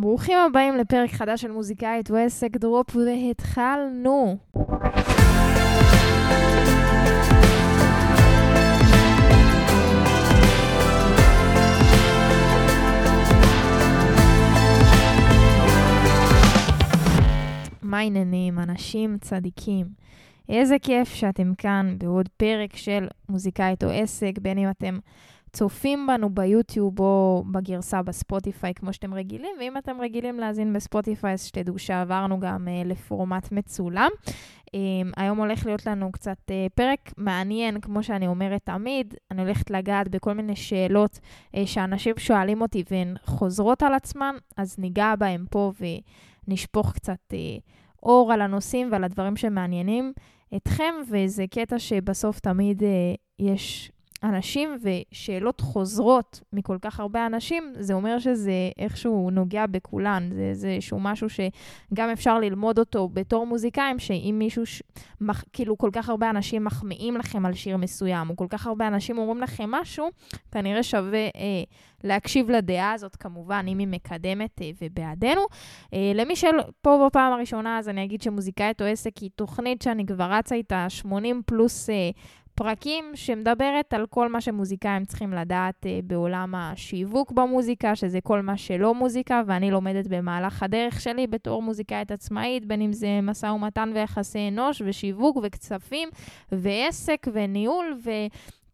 ברוכים 0.00 0.38
הבאים 0.38 0.76
לפרק 0.76 1.10
חדש 1.10 1.40
של 1.40 1.50
מוזיקאית 1.52 2.10
ועסק 2.10 2.56
דרופ, 2.56 2.96
והתחלנו. 2.96 4.36
מה 17.82 17.98
העניינים, 17.98 18.58
אנשים 18.58 19.18
צדיקים? 19.20 19.86
איזה 20.48 20.76
כיף 20.82 21.08
שאתם 21.08 21.54
כאן 21.54 21.94
בעוד 21.98 22.28
פרק 22.28 22.76
של 22.76 23.06
מוזיקאית 23.28 23.84
או 23.84 23.88
עסק, 23.90 24.32
בין 24.42 24.58
אם 24.58 24.70
אתם 24.70 24.98
צופים 25.52 26.06
בנו 26.06 26.30
ביוטיוב 26.30 27.00
או 27.00 27.44
בגרסה 27.52 28.02
בספוטיפיי, 28.02 28.74
כמו 28.74 28.92
שאתם 28.92 29.14
רגילים, 29.14 29.56
ואם 29.60 29.76
אתם 29.76 30.00
רגילים 30.00 30.40
להאזין 30.40 30.72
בספוטיפיי, 30.72 31.32
אז 31.32 31.44
שתדעו 31.44 31.78
שעברנו 31.78 32.40
גם 32.40 32.68
uh, 32.68 32.88
לפורמט 32.88 33.52
מצולם. 33.52 34.10
Um, 34.66 34.72
היום 35.16 35.38
הולך 35.38 35.66
להיות 35.66 35.86
לנו 35.86 36.12
קצת 36.12 36.38
uh, 36.46 36.52
פרק 36.74 37.12
מעניין, 37.16 37.80
כמו 37.80 38.02
שאני 38.02 38.26
אומרת 38.26 38.60
תמיד. 38.64 39.14
אני 39.30 39.42
הולכת 39.42 39.70
לגעת 39.70 40.08
בכל 40.08 40.32
מיני 40.32 40.56
שאלות 40.56 41.18
uh, 41.18 41.58
שאנשים 41.66 42.14
שואלים 42.18 42.62
אותי 42.62 42.84
והן 42.90 43.14
חוזרות 43.24 43.82
על 43.82 43.94
עצמן, 43.94 44.34
אז 44.56 44.78
ניגע 44.78 45.14
בהן 45.18 45.44
פה 45.50 45.72
ונשפוך 46.46 46.92
קצת 46.92 47.32
uh, 47.32 47.60
אור 48.02 48.32
על 48.32 48.40
הנושאים 48.40 48.88
ועל 48.92 49.04
הדברים 49.04 49.36
שמעניינים 49.36 50.12
אתכם, 50.56 50.94
וזה 51.10 51.44
קטע 51.50 51.78
שבסוף 51.78 52.40
תמיד 52.40 52.82
uh, 52.82 52.84
יש 53.38 53.92
אנשים 54.22 54.76
ושאלות 54.82 55.60
חוזרות 55.60 56.40
מכל 56.52 56.78
כך 56.82 57.00
הרבה 57.00 57.26
אנשים, 57.26 57.72
זה 57.78 57.94
אומר 57.94 58.18
שזה 58.18 58.52
איכשהו 58.78 59.30
נוגע 59.30 59.66
בכולן. 59.66 60.30
זה, 60.52 60.68
איזשהו 60.68 61.00
משהו 61.00 61.28
שגם 61.30 62.10
אפשר 62.12 62.38
ללמוד 62.38 62.78
אותו 62.78 63.08
בתור 63.08 63.46
מוזיקאים, 63.46 63.98
שאם 63.98 64.36
מישהו, 64.38 64.66
ש... 64.66 64.82
מח... 65.20 65.44
כאילו 65.52 65.78
כל 65.78 65.90
כך 65.92 66.08
הרבה 66.08 66.30
אנשים 66.30 66.64
מחמיאים 66.64 67.16
לכם 67.16 67.46
על 67.46 67.54
שיר 67.54 67.76
מסוים, 67.76 68.30
או 68.30 68.36
כל 68.36 68.46
כך 68.50 68.66
הרבה 68.66 68.86
אנשים 68.86 69.18
אומרים 69.18 69.40
לכם 69.40 69.70
משהו, 69.70 70.08
כנראה 70.52 70.82
שווה 70.82 71.24
אה, 71.24 71.62
להקשיב 72.04 72.50
לדעה 72.50 72.92
הזאת, 72.92 73.16
כמובן, 73.16 73.64
אם 73.68 73.78
היא 73.78 73.88
מקדמת 73.88 74.62
אה, 74.62 74.70
ובעדנו. 74.82 75.40
אה, 75.94 76.12
למי 76.14 76.36
שפה 76.36 77.06
בפעם 77.06 77.32
הראשונה, 77.32 77.78
אז 77.78 77.88
אני 77.88 78.04
אגיד 78.04 78.22
שמוזיקאית 78.22 78.82
או 78.82 78.86
עסק 78.86 79.16
היא 79.16 79.30
תוכנית 79.36 79.82
שאני 79.82 80.06
כבר 80.06 80.32
רצה 80.32 80.54
איתה 80.54 80.86
80 80.88 81.42
פלוס... 81.46 81.90
אה, 81.90 82.10
פרקים 82.54 83.04
שמדברת 83.14 83.94
על 83.94 84.06
כל 84.06 84.28
מה 84.28 84.40
שמוזיקאים 84.40 85.04
צריכים 85.04 85.32
לדעת 85.32 85.86
uh, 85.86 85.88
בעולם 86.04 86.54
השיווק 86.54 87.32
במוזיקה, 87.32 87.96
שזה 87.96 88.20
כל 88.20 88.40
מה 88.40 88.56
שלא 88.56 88.94
מוזיקה, 88.94 89.42
ואני 89.46 89.70
לומדת 89.70 90.06
במהלך 90.06 90.62
הדרך 90.62 91.00
שלי 91.00 91.26
בתור 91.26 91.62
מוזיקאית 91.62 92.10
עצמאית, 92.10 92.66
בין 92.66 92.80
אם 92.82 92.92
זה 92.92 93.20
משא 93.22 93.46
ומתן 93.46 93.90
ויחסי 93.94 94.48
אנוש 94.48 94.82
ושיווק 94.86 95.38
וכספים 95.42 96.08
ועסק 96.52 97.26
וניהול 97.32 97.98
ו... 98.04 98.10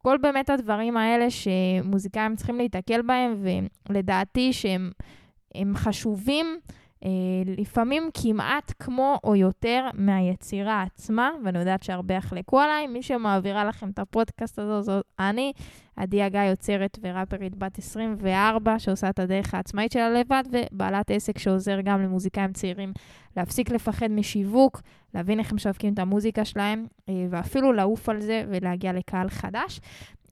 כל 0.06 0.16
באמת 0.16 0.50
הדברים 0.50 0.96
האלה 0.96 1.26
שמוזיקאים 1.30 2.36
צריכים 2.36 2.58
להתקל 2.58 3.02
בהם, 3.02 3.42
ולדעתי 3.88 4.52
שהם 4.52 5.74
חשובים. 5.74 6.60
אה, 7.04 7.10
לפעמים 7.58 8.10
כמעט 8.14 8.72
כמו 8.78 9.18
או 9.24 9.36
יותר 9.36 9.88
מהיצירה 9.94 10.82
עצמה, 10.82 11.30
ואני 11.44 11.58
יודעת 11.58 11.82
שהרבה 11.82 12.14
יחלקו 12.14 12.60
עליי. 12.60 12.86
מי 12.86 13.02
שמעבירה 13.02 13.64
לכם 13.64 13.90
את 13.90 13.98
הפודקאסט 13.98 14.58
הזה 14.58 14.82
זאת 14.82 15.04
אני, 15.18 15.52
עדי 15.96 16.22
הגיא 16.22 16.40
יוצרת 16.40 16.98
וראפרית 17.02 17.56
בת 17.56 17.78
24, 17.78 18.78
שעושה 18.78 19.10
את 19.10 19.18
הדרך 19.18 19.54
העצמאית 19.54 19.92
שלה 19.92 20.10
לבד, 20.10 20.42
ובעלת 20.50 21.10
עסק 21.10 21.38
שעוזר 21.38 21.80
גם 21.80 22.02
למוזיקאים 22.02 22.52
צעירים 22.52 22.92
להפסיק 23.36 23.70
לפחד 23.70 24.10
משיווק, 24.10 24.82
להבין 25.14 25.38
איך 25.38 25.50
הם 25.50 25.56
משווקים 25.56 25.94
את 25.94 25.98
המוזיקה 25.98 26.44
שלהם, 26.44 26.86
אה, 27.08 27.26
ואפילו 27.30 27.72
לעוף 27.72 28.08
על 28.08 28.20
זה 28.20 28.44
ולהגיע 28.48 28.92
לקהל 28.92 29.28
חדש. 29.28 29.80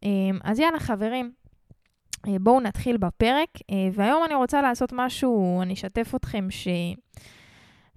אה, 0.05 0.11
אז 0.45 0.59
יאללה, 0.59 0.79
חברים, 0.79 1.33
בואו 2.41 2.61
נתחיל 2.61 2.97
בפרק, 2.97 3.49
אה, 3.71 3.89
והיום 3.93 4.25
אני 4.25 4.35
רוצה 4.35 4.63
לעשות 4.63 4.93
משהו, 4.93 5.63
אני 5.63 5.75
אשתף 5.75 6.15
אתכם 6.15 6.47
ש... 6.51 6.69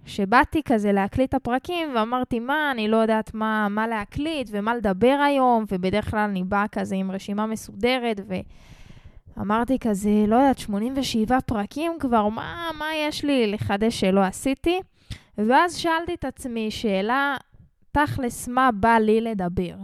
שבאתי 0.05 0.61
כזה 0.65 0.91
להקליט 0.91 1.29
את 1.29 1.33
הפרקים, 1.33 1.89
ואמרתי, 1.95 2.39
מה, 2.39 2.71
אני 2.71 2.87
לא 2.87 2.97
יודעת 2.97 3.33
מה, 3.33 3.67
מה 3.69 3.87
להקליט 3.87 4.49
ומה 4.51 4.75
לדבר 4.75 5.17
היום, 5.25 5.65
ובדרך 5.71 6.11
כלל 6.11 6.19
אני 6.19 6.43
באה 6.43 6.67
כזה 6.67 6.95
עם 6.95 7.11
רשימה 7.11 7.45
מסודרת, 7.45 8.21
ואמרתי 9.37 9.79
כזה, 9.79 10.09
לא 10.27 10.35
יודעת, 10.35 10.57
87 10.57 11.41
פרקים 11.41 11.91
כבר, 11.99 12.27
מה, 12.27 12.69
מה 12.77 12.85
יש 13.07 13.25
לי 13.25 13.47
לחדש 13.51 13.99
שלא 13.99 14.21
עשיתי? 14.21 14.79
ואז 15.37 15.75
שאלתי 15.75 16.13
את 16.13 16.25
עצמי 16.25 16.71
שאלה, 16.71 17.35
תכלס, 17.91 18.47
מה 18.47 18.69
בא 18.73 18.97
לי 18.97 19.21
לדבר? 19.21 19.75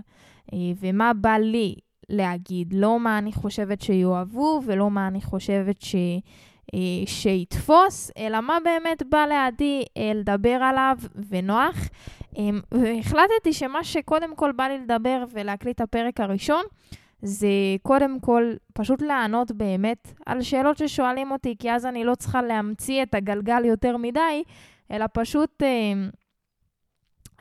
אה, 0.54 0.58
ומה 0.80 1.14
בא 1.14 1.38
לי 1.38 1.76
להגיד, 2.10 2.74
לא 2.74 3.00
מה 3.00 3.18
אני 3.18 3.34
חושבת 3.34 3.82
שיאהבו 3.82 4.62
ולא 4.66 4.92
מה 4.92 5.08
אני 5.08 5.22
חושבת 5.22 5.82
ש... 5.82 5.96
אה, 6.74 6.80
שיתפוס, 7.06 8.12
אלא 8.18 8.42
מה 8.42 8.58
באמת 8.64 9.04
בא 9.10 9.26
לידי 9.26 9.84
אה, 9.98 10.12
לדבר 10.16 10.50
עליו 10.64 10.98
ונוח. 11.30 11.76
אמ, 12.38 12.60
והחלטתי 12.72 13.54
שמה 13.54 13.84
שקודם 13.84 14.36
כל 14.36 14.52
בא 14.52 14.64
לי 14.64 14.78
לדבר 14.78 15.24
ולהקליט 15.32 15.76
את 15.76 15.82
הפרק 15.82 16.20
הראשון, 16.20 16.64
זה 17.22 17.48
קודם 17.82 18.20
כל 18.20 18.54
פשוט 18.74 19.02
לענות 19.02 19.52
באמת 19.52 20.14
על 20.26 20.42
שאלות 20.42 20.78
ששואלים 20.78 21.32
אותי, 21.32 21.56
כי 21.60 21.72
אז 21.72 21.86
אני 21.86 22.04
לא 22.04 22.16
צריכה 22.16 22.42
להמציא 22.42 23.04
את 23.04 23.16
הגלגל 23.16 23.66
יותר 23.66 23.98
מדי, 23.98 24.44
אלא 24.92 25.06
פשוט 25.14 25.64
אה, 25.64 25.94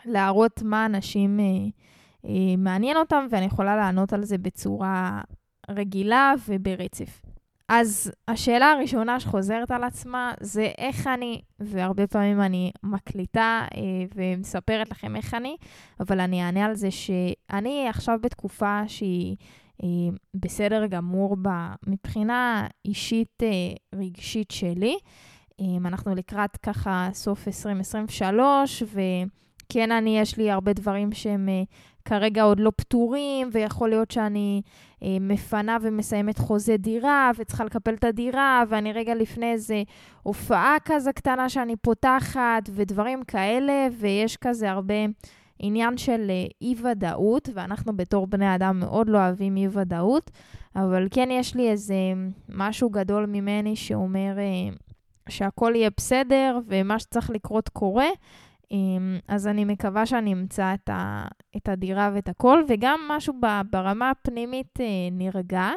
להראות 0.04 0.62
מה 0.62 0.86
אנשים... 0.86 1.40
אה, 1.40 1.44
מעניין 2.59 2.97
אותם, 2.97 3.27
ואני 3.31 3.44
יכולה 3.47 3.77
לענות 3.77 4.12
על 4.12 4.25
זה 4.25 4.38
בצורה 4.38 5.21
רגילה 5.71 6.34
וברצף. 6.49 7.22
אז 7.69 8.12
השאלה 8.28 8.71
הראשונה 8.71 9.21
שחוזרת 9.21 9.71
על 9.71 9.84
עצמה 9.84 10.33
זה 10.41 10.71
איך 10.78 11.06
אני, 11.06 11.41
והרבה 11.60 12.06
פעמים 12.06 12.41
אני 12.41 12.72
מקליטה 12.83 13.66
אה, 13.75 13.81
ומספרת 14.15 14.91
לכם 14.91 15.16
איך 15.16 15.34
אני, 15.34 15.56
אבל 16.00 16.21
אני 16.21 16.43
אענה 16.43 16.65
על 16.65 16.75
זה 16.75 16.91
שאני 16.91 17.88
עכשיו 17.88 18.19
בתקופה 18.22 18.83
שהיא 18.87 19.37
אה, 19.83 19.89
בסדר 20.34 20.87
גמור 20.87 21.37
בה, 21.37 21.75
מבחינה 21.87 22.66
אישית 22.84 23.43
אה, 23.43 23.49
רגשית 23.99 24.50
שלי. 24.50 24.97
אה, 25.60 25.66
אנחנו 25.87 26.15
לקראת 26.15 26.56
ככה 26.56 27.09
סוף 27.12 27.49
2023, 27.49 28.83
וכן, 29.72 29.93
אני, 29.93 30.19
יש 30.19 30.37
לי 30.37 30.50
הרבה 30.50 30.72
דברים 30.72 31.12
שהם 31.12 31.49
אה, 31.49 31.62
כרגע 32.05 32.43
עוד 32.43 32.60
לא 32.60 32.72
פתורים, 32.77 33.49
ויכול 33.53 33.88
להיות 33.88 34.10
שאני 34.10 34.62
אה, 35.03 35.16
מפנה 35.21 35.77
ומסיימת 35.83 36.38
חוזה 36.38 36.77
דירה, 36.77 37.31
וצריכה 37.37 37.65
לקפל 37.65 37.94
את 37.94 38.05
הדירה, 38.05 38.62
ואני 38.69 38.93
רגע 38.93 39.15
לפני 39.15 39.53
איזה 39.53 39.83
הופעה 40.22 40.77
כזה 40.84 41.12
קטנה 41.12 41.49
שאני 41.49 41.77
פותחת, 41.77 42.71
ודברים 42.72 43.25
כאלה, 43.25 43.87
ויש 43.99 44.37
כזה 44.37 44.71
הרבה 44.71 44.94
עניין 45.59 45.97
של 45.97 46.27
אה, 46.31 46.47
אי-ודאות, 46.62 47.49
ואנחנו 47.54 47.97
בתור 47.97 48.27
בני 48.27 48.54
אדם 48.54 48.81
מאוד 48.81 49.09
לא 49.09 49.19
אוהבים 49.19 49.56
אי-ודאות, 49.56 50.31
אבל 50.77 51.09
כן 51.10 51.28
יש 51.31 51.54
לי 51.54 51.71
איזה 51.71 51.94
משהו 52.49 52.91
גדול 52.91 53.27
ממני 53.27 53.77
שאומר 53.77 54.39
אה, 54.39 54.75
שהכל 55.28 55.72
יהיה 55.77 55.91
בסדר, 55.97 56.59
ומה 56.66 56.99
שצריך 56.99 57.31
לקרות 57.31 57.69
קורה. 57.69 58.09
אמ, 58.72 59.19
אז 59.28 59.47
אני 59.47 59.65
מקווה 59.65 60.06
שאני 60.06 60.33
אמצא 60.33 60.75
את, 60.75 60.88
ה, 60.88 61.25
את 61.56 61.69
הדירה 61.69 62.10
ואת 62.15 62.28
הכל, 62.28 62.62
וגם 62.69 63.00
משהו 63.09 63.34
ברמה 63.71 64.10
הפנימית 64.10 64.81
אה, 64.81 64.87
נרגע. 65.12 65.71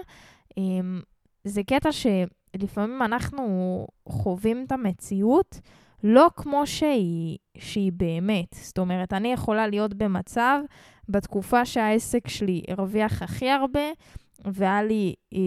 אמ, 0.57 1.01
זה 1.43 1.63
קטע 1.63 1.89
שלפעמים 1.91 3.01
אנחנו 3.01 3.87
חווים 4.09 4.63
את 4.67 4.71
המציאות 4.71 5.59
לא 6.03 6.27
כמו 6.35 6.67
שהיא, 6.67 7.37
שהיא 7.57 7.91
באמת. 7.91 8.53
זאת 8.53 8.77
אומרת, 8.77 9.13
אני 9.13 9.33
יכולה 9.33 9.67
להיות 9.67 9.93
במצב, 9.93 10.59
בתקופה 11.09 11.65
שהעסק 11.65 12.27
שלי 12.27 12.61
הרוויח 12.67 13.21
הכי 13.21 13.49
הרבה, 13.49 13.81
והיה 14.45 14.83
לי, 14.83 15.15
אה, 15.33 15.39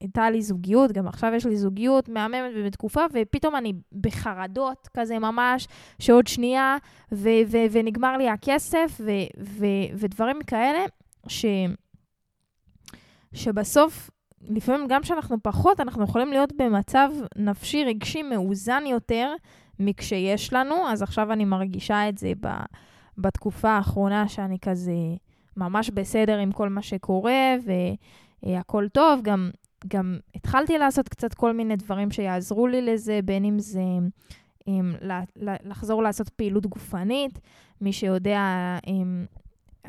הייתה 0.00 0.30
לי 0.30 0.42
זוגיות, 0.42 0.92
גם 0.92 1.08
עכשיו 1.08 1.32
יש 1.34 1.46
לי 1.46 1.56
זוגיות 1.56 2.08
מהממת 2.08 2.52
ובתקופה, 2.56 3.00
ופתאום 3.12 3.56
אני 3.56 3.72
בחרדות 4.00 4.88
כזה 4.96 5.18
ממש, 5.18 5.68
שעוד 5.98 6.26
שנייה, 6.26 6.76
ו- 7.12 7.42
ו- 7.46 7.66
ונגמר 7.70 8.16
לי 8.16 8.28
הכסף, 8.28 9.00
ו- 9.00 9.40
ו- 9.40 9.94
ודברים 9.94 10.38
כאלה, 10.46 10.84
ש- 11.28 11.44
שבסוף, 13.32 14.10
לפעמים 14.48 14.86
גם 14.88 15.02
כשאנחנו 15.02 15.36
פחות, 15.42 15.80
אנחנו 15.80 16.04
יכולים 16.04 16.30
להיות 16.30 16.52
במצב 16.56 17.10
נפשי 17.36 17.84
רגשי 17.84 18.22
מאוזן 18.22 18.82
יותר 18.86 19.34
מכשיש 19.78 20.52
לנו, 20.52 20.88
אז 20.88 21.02
עכשיו 21.02 21.32
אני 21.32 21.44
מרגישה 21.44 22.08
את 22.08 22.18
זה 22.18 22.32
ב- 22.40 22.64
בתקופה 23.18 23.70
האחרונה, 23.70 24.28
שאני 24.28 24.58
כזה 24.62 24.92
ממש 25.56 25.90
בסדר 25.90 26.38
עם 26.38 26.52
כל 26.52 26.68
מה 26.68 26.82
שקורה, 26.82 27.54
ו... 27.66 27.72
הכל 28.46 28.88
טוב, 28.88 29.20
גם 29.22 29.50
גם 29.88 30.18
התחלתי 30.34 30.78
לעשות 30.78 31.08
קצת 31.08 31.34
כל 31.34 31.52
מיני 31.52 31.76
דברים 31.76 32.10
שיעזרו 32.10 32.66
לי 32.66 32.82
לזה, 32.82 33.20
בין 33.24 33.44
אם 33.44 33.58
זה 33.58 33.80
עם, 34.66 34.94
לחזור 35.64 36.02
לעשות 36.02 36.28
פעילות 36.28 36.66
גופנית. 36.66 37.38
מי 37.80 37.92
שיודע, 37.92 38.40
עם, 38.86 39.26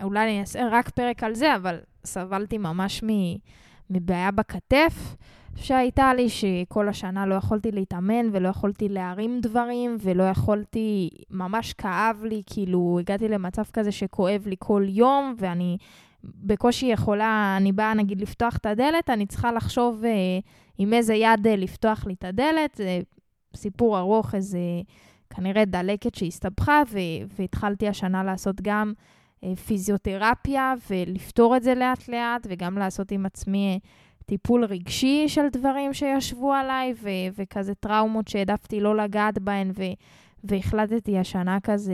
אולי 0.01 0.23
אני 0.23 0.39
אעשה 0.39 0.67
רק 0.71 0.89
פרק 0.89 1.23
על 1.23 1.33
זה, 1.33 1.55
אבל 1.55 1.79
סבלתי 2.05 2.57
ממש 2.57 3.03
מבעיה 3.89 4.31
בכתף. 4.31 5.15
שהייתה 5.55 6.13
לי, 6.13 6.29
שכל 6.29 6.89
השנה 6.89 7.25
לא 7.25 7.35
יכולתי 7.35 7.71
להתאמן 7.71 8.29
ולא 8.31 8.49
יכולתי 8.49 8.89
להרים 8.89 9.39
דברים 9.41 9.97
ולא 9.99 10.23
יכולתי, 10.23 11.09
ממש 11.29 11.73
כאב 11.73 12.23
לי, 12.23 12.41
כאילו 12.45 12.97
הגעתי 12.99 13.27
למצב 13.27 13.63
כזה 13.73 13.91
שכואב 13.91 14.43
לי 14.47 14.55
כל 14.59 14.85
יום 14.87 15.35
ואני 15.37 15.77
בקושי 16.23 16.85
יכולה, 16.85 17.55
אני 17.57 17.71
באה 17.71 17.93
נגיד 17.93 18.21
לפתוח 18.21 18.57
את 18.57 18.65
הדלת, 18.65 19.09
אני 19.09 19.25
צריכה 19.25 19.51
לחשוב 19.51 20.05
אה, 20.05 20.39
עם 20.77 20.93
איזה 20.93 21.13
יד 21.13 21.47
אה, 21.47 21.55
לפתוח 21.55 22.05
לי 22.05 22.13
את 22.13 22.23
הדלת. 22.23 22.75
זה 22.75 22.99
סיפור 23.55 23.99
ארוך, 23.99 24.35
איזה 24.35 24.59
כנראה 25.29 25.65
דלקת 25.65 26.15
שהסתבכה, 26.15 26.81
והתחלתי 27.37 27.87
השנה 27.87 28.23
לעשות 28.23 28.61
גם 28.61 28.93
אה, 29.43 29.55
פיזיותרפיה 29.55 30.73
ולפתור 30.89 31.57
את 31.57 31.63
זה 31.63 31.75
לאט-לאט, 31.75 32.47
וגם 32.49 32.77
לעשות 32.77 33.11
עם 33.11 33.25
עצמי 33.25 33.73
אה, 33.73 33.89
טיפול 34.25 34.65
רגשי 34.65 35.29
של 35.29 35.49
דברים 35.51 35.93
שישבו 35.93 36.53
עליי, 36.53 36.93
ו- 37.01 37.09
וכזה 37.37 37.75
טראומות 37.75 38.27
שהעדפתי 38.27 38.79
לא 38.79 38.97
לגעת 38.97 39.39
בהן, 39.39 39.71
ו- 39.75 39.93
והחלטתי 40.43 41.17
השנה 41.17 41.57
כזה 41.63 41.93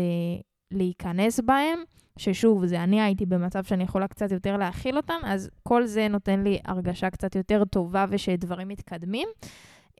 להיכנס 0.71 1.39
בהן. 1.39 1.79
ששוב, 2.17 2.65
זה 2.65 2.83
אני 2.83 3.01
הייתי 3.01 3.25
במצב 3.25 3.63
שאני 3.63 3.83
יכולה 3.83 4.07
קצת 4.07 4.31
יותר 4.31 4.57
להכיל 4.57 4.97
אותן, 4.97 5.19
אז 5.23 5.49
כל 5.63 5.85
זה 5.85 6.07
נותן 6.07 6.43
לי 6.43 6.59
הרגשה 6.65 7.09
קצת 7.09 7.35
יותר 7.35 7.65
טובה 7.65 8.05
ושדברים 8.09 8.67
מתקדמים. 8.67 9.27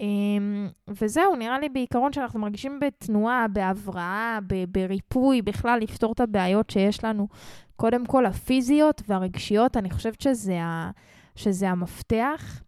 אמ, 0.01 0.67
וזהו, 0.87 1.35
נראה 1.35 1.59
לי 1.59 1.69
בעיקרון 1.69 2.13
שאנחנו 2.13 2.39
מרגישים 2.39 2.79
בתנועה, 2.79 3.45
בהבראה, 3.47 4.39
בריפוי, 4.67 5.41
בכלל 5.41 5.79
לפתור 5.79 6.11
את 6.11 6.19
הבעיות 6.19 6.69
שיש 6.69 7.03
לנו, 7.03 7.27
קודם 7.75 8.05
כל 8.05 8.25
הפיזיות 8.25 9.01
והרגשיות, 9.07 9.77
אני 9.77 9.89
חושבת 9.89 10.21
שזה, 10.21 10.61
ה, 10.61 10.91
שזה 11.35 11.69
המפתח, 11.69 12.61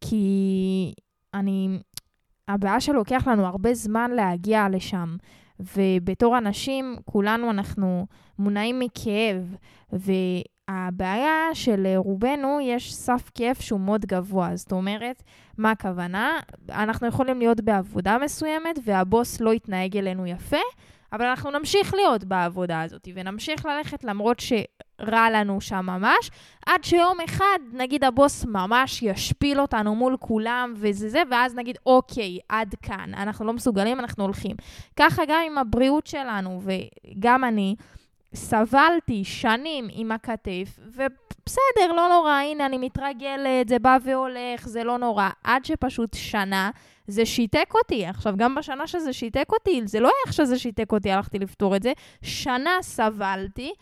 כי 0.00 0.94
אני, 1.34 1.78
הבעיה 2.48 2.80
שלוקח 2.80 3.28
לנו 3.28 3.46
הרבה 3.46 3.74
זמן 3.74 4.10
להגיע 4.10 4.66
לשם. 4.68 5.16
ובתור 5.60 6.38
אנשים, 6.38 6.96
כולנו 7.04 7.50
אנחנו 7.50 8.06
מונעים 8.38 8.80
מכאב, 8.80 9.56
והבעיה 10.70 11.54
של 11.54 11.86
רובנו, 11.96 12.58
יש 12.62 12.94
סף 12.94 13.30
כאב 13.34 13.56
שהוא 13.60 13.80
מאוד 13.80 14.06
גבוה. 14.06 14.56
זאת 14.56 14.72
אומרת, 14.72 15.22
מה 15.58 15.70
הכוונה? 15.70 16.40
אנחנו 16.70 17.06
יכולים 17.06 17.38
להיות 17.38 17.60
בעבודה 17.60 18.18
מסוימת, 18.18 18.78
והבוס 18.84 19.40
לא 19.40 19.54
יתנהג 19.54 19.96
אלינו 19.96 20.26
יפה, 20.26 20.56
אבל 21.12 21.24
אנחנו 21.24 21.50
נמשיך 21.50 21.94
להיות 21.94 22.24
בעבודה 22.24 22.82
הזאת, 22.82 23.08
ונמשיך 23.14 23.66
ללכת 23.66 24.04
למרות 24.04 24.40
שרע 24.40 25.30
לנו 25.32 25.60
שם 25.60 25.86
ממש, 25.86 26.30
עד 26.66 26.84
שיום 26.84 27.20
אחד, 27.24 27.58
נגיד 27.72 28.04
הבוס 28.04 28.44
ממש 28.44 29.02
ישפיל 29.02 29.60
אותנו 29.60 29.94
מול 29.94 30.16
כולם 30.20 30.74
וזה 30.76 31.08
זה, 31.08 31.22
ואז 31.30 31.54
נגיד, 31.54 31.78
אוקיי, 31.86 32.38
עד 32.48 32.74
כאן, 32.82 33.14
אנחנו 33.14 33.44
לא 33.44 33.52
מסוגלים, 33.52 34.00
אנחנו 34.00 34.24
הולכים. 34.24 34.56
ככה 34.96 35.22
גם 35.28 35.42
עם 35.46 35.58
הבריאות 35.58 36.06
שלנו, 36.06 36.60
וגם 36.64 37.44
אני. 37.44 37.76
סבלתי 38.34 39.24
שנים 39.24 39.88
עם 39.92 40.12
הכתף, 40.12 40.78
ובסדר, 40.86 41.92
לא 41.96 42.08
נורא, 42.08 42.32
הנה, 42.32 42.66
אני 42.66 42.78
מתרגלת, 42.78 43.68
זה 43.68 43.78
בא 43.78 43.98
והולך, 44.04 44.68
זה 44.68 44.84
לא 44.84 44.98
נורא. 44.98 45.28
עד 45.44 45.64
שפשוט 45.64 46.14
שנה 46.14 46.70
זה 47.06 47.26
שיתק 47.26 47.70
אותי. 47.74 48.06
עכשיו, 48.06 48.34
גם 48.36 48.54
בשנה 48.54 48.86
שזה 48.86 49.12
שיתק 49.12 49.46
אותי, 49.52 49.80
זה 49.84 50.00
לא 50.00 50.10
איך 50.26 50.32
שזה 50.32 50.58
שיתק 50.58 50.92
אותי, 50.92 51.10
הלכתי 51.10 51.38
לפתור 51.38 51.76
את 51.76 51.82
זה. 51.82 51.92
שנה 52.22 52.70
סבלתי. 52.82 53.72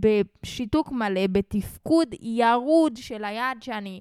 בשיתוק 0.00 0.92
מלא, 0.92 1.26
בתפקוד 1.26 2.08
ירוד 2.20 2.96
של 2.96 3.24
היד 3.24 3.58
שאני, 3.60 4.00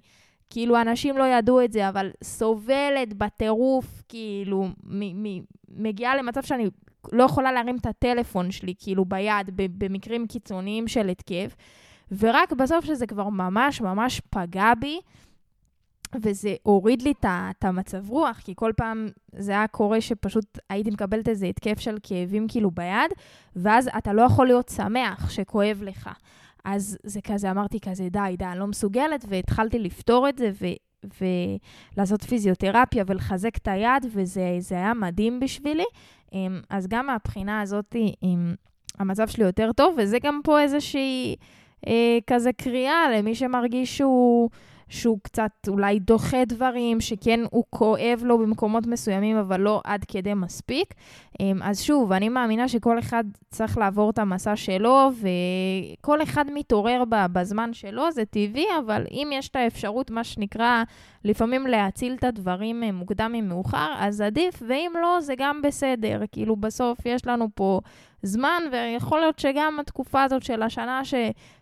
כאילו, 0.50 0.81
אנשים 0.81 1.17
לא 1.17 1.23
ידעו 1.23 1.62
את 1.63 1.71
זה, 1.71 1.89
אבל 1.89 2.09
סובלת 2.23 3.13
בטירוף, 3.13 4.03
כאילו, 4.07 4.67
מגיעה 5.69 6.15
למצב 6.15 6.44
שאני 6.44 6.69
לא 7.11 7.23
יכולה 7.23 7.51
להרים 7.51 7.77
את 7.77 7.85
הטלפון 7.85 8.51
שלי, 8.51 8.73
כאילו, 8.79 9.06
ביד, 9.06 9.51
במקרים 9.56 10.27
קיצוניים 10.27 10.88
של 10.88 11.09
התקף, 11.09 11.56
ורק 12.11 12.53
בסוף 12.53 12.85
שזה 12.85 13.07
כבר 13.07 13.29
ממש 13.29 13.81
ממש 13.81 14.21
פגע 14.29 14.73
בי, 14.79 15.00
וזה 16.21 16.56
הוריד 16.63 17.01
לי 17.01 17.13
את 17.21 17.63
המצב 17.65 18.09
רוח, 18.09 18.39
כי 18.44 18.53
כל 18.56 18.71
פעם 18.77 19.07
זה 19.35 19.51
היה 19.51 19.67
קורה 19.67 20.01
שפשוט 20.01 20.57
הייתי 20.69 20.89
מקבלת 20.89 21.29
איזה 21.29 21.45
התקף 21.45 21.79
של 21.79 21.97
כאבים 22.03 22.47
כאילו 22.47 22.71
ביד, 22.71 23.12
ואז 23.55 23.89
אתה 23.97 24.13
לא 24.13 24.21
יכול 24.21 24.47
להיות 24.47 24.69
שמח 24.69 25.29
שכואב 25.29 25.81
לך. 25.83 26.09
אז 26.65 26.97
זה 27.03 27.21
כזה, 27.21 27.51
אמרתי 27.51 27.79
כזה, 27.79 28.09
די, 28.09 28.35
די, 28.38 28.45
אני 28.45 28.59
לא 28.59 28.67
מסוגלת, 28.67 29.25
והתחלתי 29.27 29.79
לפתור 29.79 30.29
את 30.29 30.38
זה, 30.38 30.51
ו... 30.62 30.65
ולעשות 31.95 32.23
פיזיותרפיה 32.23 33.03
ולחזק 33.07 33.57
את 33.57 33.67
היד, 33.67 34.05
וזה 34.12 34.75
היה 34.75 34.94
מדהים 34.94 35.39
בשבילי. 35.39 35.85
אמ, 36.33 36.61
אז 36.69 36.87
גם 36.87 37.07
מהבחינה 37.07 37.61
הזאת, 37.61 37.95
המצב 38.99 39.27
שלי 39.27 39.43
יותר 39.43 39.71
טוב, 39.71 39.95
וזה 39.97 40.17
גם 40.23 40.41
פה 40.43 40.61
איזושהי 40.61 41.35
אה, 41.87 42.17
כזה 42.27 42.53
קריאה 42.53 43.09
למי 43.17 43.35
שמרגיש 43.35 43.97
שהוא... 43.97 44.49
שהוא 44.89 45.19
קצת 45.23 45.51
אולי 45.67 45.99
דוחה 45.99 46.45
דברים, 46.45 47.01
שכן 47.01 47.39
הוא 47.51 47.63
כואב 47.69 48.21
לו 48.23 48.37
במקומות 48.37 48.87
מסוימים, 48.87 49.37
אבל 49.37 49.61
לא 49.61 49.81
עד 49.83 50.05
כדי 50.07 50.33
מספיק. 50.33 50.93
אמ, 51.39 51.63
אז 51.63 51.81
שוב, 51.81 52.12
אני 52.12 52.30
מאמינה 52.30 52.68
שכל 52.68 53.00
אחד 53.00 53.24
צריך 53.50 53.77
לעבור 53.77 54.09
את 54.09 54.19
המסע 54.19 54.56
שלו, 54.56 55.09
וכל 56.00 56.24
אחד 56.24 56.45
מתעורר 56.53 57.03
בזמן 57.09 57.74
שלו, 57.74 58.12
זה 58.12 58.25
טבעי, 58.25 58.65
אבל 58.86 59.06
אם 59.12 59.30
יש 59.33 59.50
את 59.50 59.56
האפשרות, 59.56 60.12
מה 60.12 60.24
שנקרא, 60.24 60.83
לפעמים 61.25 61.68
להציל 61.68 62.13
את 62.13 62.24
הדברים 62.24 62.83
אה, 62.83 62.91
מוקדם 62.91 63.31
ממאוחר, 63.31 63.94
אז 64.00 64.21
עדיף, 64.21 64.63
ואם 64.68 64.91
לא, 65.01 65.21
זה 65.21 65.33
גם 65.38 65.62
בסדר. 65.62 66.21
כאילו, 66.31 66.56
בסוף 66.56 66.97
יש 67.06 67.27
לנו 67.27 67.47
פה 67.56 67.80
זמן, 68.24 68.63
ויכול 68.71 69.19
להיות 69.19 69.39
שגם 69.39 69.80
התקופה 69.80 70.24
הזאת 70.24 70.44
של 70.44 70.62
השנה, 70.62 71.06
ש, 71.06 71.13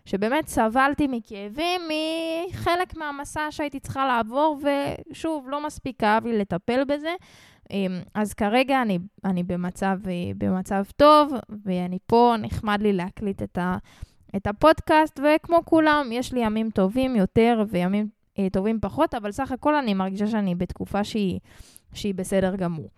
שבאמת 0.04 0.48
סבלתי 0.48 1.06
מכאבים, 1.10 1.80
היא 1.88 2.52
חלק 2.52 2.96
מהמסע 2.96 3.46
שהייתי 3.50 3.80
צריכה 3.80 4.06
לעבור, 4.06 4.60
ושוב, 5.10 5.48
לא 5.48 5.66
מספיק 5.66 6.00
כאב 6.00 6.26
לי 6.26 6.38
לטפל 6.38 6.84
בזה. 6.84 7.14
אמ, 7.70 8.00
אז 8.14 8.34
כרגע 8.34 8.82
אני, 8.82 8.98
אני 9.24 9.42
במצב, 9.42 9.98
אה, 10.06 10.30
במצב 10.38 10.84
טוב, 10.96 11.32
ואני 11.64 11.98
פה, 12.06 12.34
נחמד 12.38 12.82
לי 12.82 12.92
להקליט 12.92 13.42
את, 13.42 13.58
ה, 13.58 13.76
את 14.36 14.46
הפודקאסט, 14.46 15.20
וכמו 15.20 15.58
כולם, 15.64 16.08
יש 16.12 16.32
לי 16.32 16.40
ימים 16.40 16.70
טובים 16.70 17.16
יותר 17.16 17.64
וימים 17.68 18.08
אה, 18.38 18.46
טובים 18.52 18.78
פחות, 18.80 19.14
אבל 19.14 19.32
סך 19.32 19.52
הכל 19.52 19.74
אני 19.74 19.94
מרגישה 19.94 20.26
שאני 20.26 20.54
בתקופה 20.54 21.04
שהיא, 21.04 21.40
שהיא 21.94 22.14
בסדר 22.14 22.56
גמור. 22.56 22.88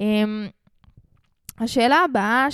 אמ, 0.00 0.46
השאלה 1.58 1.96
הבאה 2.04 2.46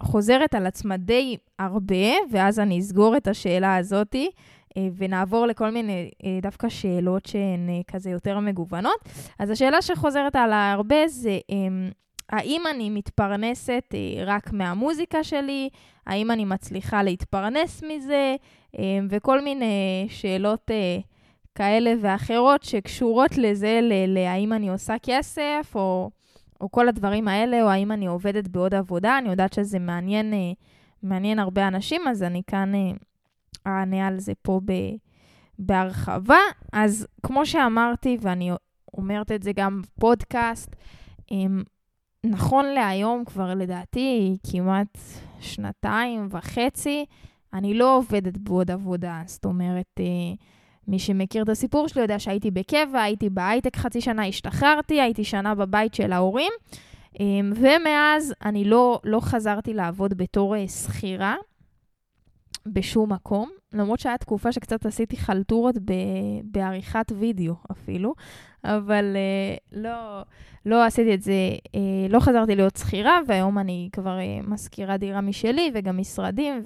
שחוזרת 0.00 0.54
על 0.54 0.66
עצמה 0.66 0.96
די 0.96 1.36
הרבה, 1.58 2.06
ואז 2.30 2.60
אני 2.60 2.78
אסגור 2.78 3.16
את 3.16 3.28
השאלה 3.28 3.76
הזאתי, 3.76 4.24
אה, 4.24 4.30
ונעבור 4.96 5.46
לכל 5.46 5.70
מיני 5.70 6.10
אה, 6.24 6.38
דווקא 6.42 6.68
שאלות 6.68 7.26
שהן 7.26 7.68
אה, 7.68 7.80
כזה 7.86 8.10
יותר 8.10 8.38
מגוונות. 8.38 9.08
אז 9.38 9.50
השאלה 9.50 9.82
שחוזרת 9.82 10.36
על 10.36 10.52
הרבה 10.52 11.08
זה, 11.08 11.38
אמ, 11.50 11.90
האם 12.30 12.62
אני 12.70 12.90
מתפרנסת 12.90 13.94
רק 14.26 14.52
מהמוזיקה 14.52 15.24
שלי? 15.24 15.68
האם 16.06 16.30
אני 16.30 16.44
מצליחה 16.44 17.02
להתפרנס 17.02 17.82
מזה? 17.82 18.36
אמ, 18.78 19.06
וכל 19.10 19.40
מיני 19.40 20.06
שאלות 20.08 20.70
כאלה 21.54 21.94
ואחרות 22.00 22.62
שקשורות 22.62 23.38
לזה, 23.38 23.80
להאם 24.06 24.52
אני 24.52 24.68
עושה 24.68 24.94
כסף, 25.02 25.72
או, 25.74 26.10
או 26.60 26.70
כל 26.70 26.88
הדברים 26.88 27.28
האלה, 27.28 27.62
או 27.62 27.68
האם 27.68 27.92
אני 27.92 28.06
עובדת 28.06 28.48
בעוד 28.48 28.74
עבודה. 28.74 29.18
אני 29.18 29.28
יודעת 29.28 29.52
שזה 29.52 29.78
מעניין, 29.78 30.34
מעניין 31.02 31.38
הרבה 31.38 31.68
אנשים, 31.68 32.08
אז 32.08 32.22
אני 32.22 32.42
כאן 32.46 32.72
אענה 33.66 34.06
על 34.06 34.18
זה 34.18 34.32
פה 34.42 34.60
ב, 34.64 34.72
בהרחבה. 35.58 36.38
אז 36.72 37.06
כמו 37.22 37.46
שאמרתי, 37.46 38.18
ואני 38.20 38.50
אומרת 38.94 39.32
את 39.32 39.42
זה 39.42 39.52
גם 39.52 39.82
בפודקאסט, 39.82 40.76
נכון 42.24 42.64
להיום, 42.64 43.24
כבר 43.24 43.54
לדעתי 43.54 44.36
כמעט 44.50 44.98
שנתיים 45.40 46.28
וחצי, 46.30 47.04
אני 47.52 47.74
לא 47.74 47.96
עובדת 47.96 48.38
בעוד 48.38 48.70
עבודה. 48.70 49.22
זאת 49.26 49.44
אומרת, 49.44 50.00
אה, 50.00 50.04
מי 50.88 50.98
שמכיר 50.98 51.42
את 51.42 51.48
הסיפור 51.48 51.88
שלי 51.88 52.02
יודע 52.02 52.18
שהייתי 52.18 52.50
בקבע, 52.50 53.02
הייתי 53.02 53.30
בהייטק 53.30 53.76
חצי 53.76 54.00
שנה, 54.00 54.26
השתחררתי, 54.26 55.00
הייתי 55.00 55.24
שנה 55.24 55.54
בבית 55.54 55.94
של 55.94 56.12
ההורים, 56.12 56.52
ומאז 57.54 58.34
אני 58.44 58.64
לא, 58.64 59.00
לא 59.04 59.20
חזרתי 59.20 59.74
לעבוד 59.74 60.14
בתור 60.14 60.56
אה, 60.56 60.68
שכירה. 60.68 61.36
בשום 62.66 63.12
מקום, 63.12 63.50
למרות 63.72 64.00
שהיה 64.00 64.18
תקופה 64.18 64.52
שקצת 64.52 64.86
עשיתי 64.86 65.16
חלטורות 65.16 65.78
ב- 65.78 66.40
בעריכת 66.44 67.12
וידאו 67.18 67.54
אפילו, 67.72 68.14
אבל 68.64 69.16
uh, 69.16 69.60
לא, 69.72 70.22
לא 70.66 70.84
עשיתי 70.84 71.14
את 71.14 71.22
זה, 71.22 71.32
uh, 71.66 71.78
לא 72.08 72.20
חזרתי 72.20 72.56
להיות 72.56 72.76
שכירה, 72.76 73.20
והיום 73.26 73.58
אני 73.58 73.88
כבר 73.92 74.18
uh, 74.18 74.46
מזכירה 74.50 74.96
דירה 74.96 75.20
משלי 75.20 75.70
וגם 75.74 75.98
משרדים 75.98 76.62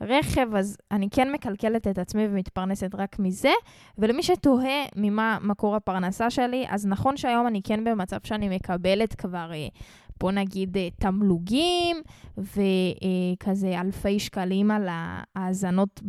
ורכב, 0.00 0.54
אז 0.54 0.76
אני 0.90 1.08
כן 1.10 1.32
מקלקלת 1.32 1.88
את 1.88 1.98
עצמי 1.98 2.26
ומתפרנסת 2.30 2.94
רק 2.94 3.18
מזה. 3.18 3.52
ולמי 3.98 4.22
שתוהה 4.22 4.84
ממה 4.96 5.38
מקור 5.42 5.76
הפרנסה 5.76 6.30
שלי, 6.30 6.66
אז 6.68 6.86
נכון 6.86 7.16
שהיום 7.16 7.46
אני 7.46 7.60
כן 7.64 7.84
במצב 7.84 8.18
שאני 8.24 8.48
מקבלת 8.56 9.14
כבר... 9.14 9.50
Uh, 9.50 9.78
בוא 10.22 10.32
נגיד 10.32 10.76
אה, 10.76 10.88
תמלוגים 11.00 11.96
וכזה 12.38 13.80
אלפי 13.80 14.18
שקלים 14.18 14.70
על 14.70 14.88
ההאזנות 14.90 16.00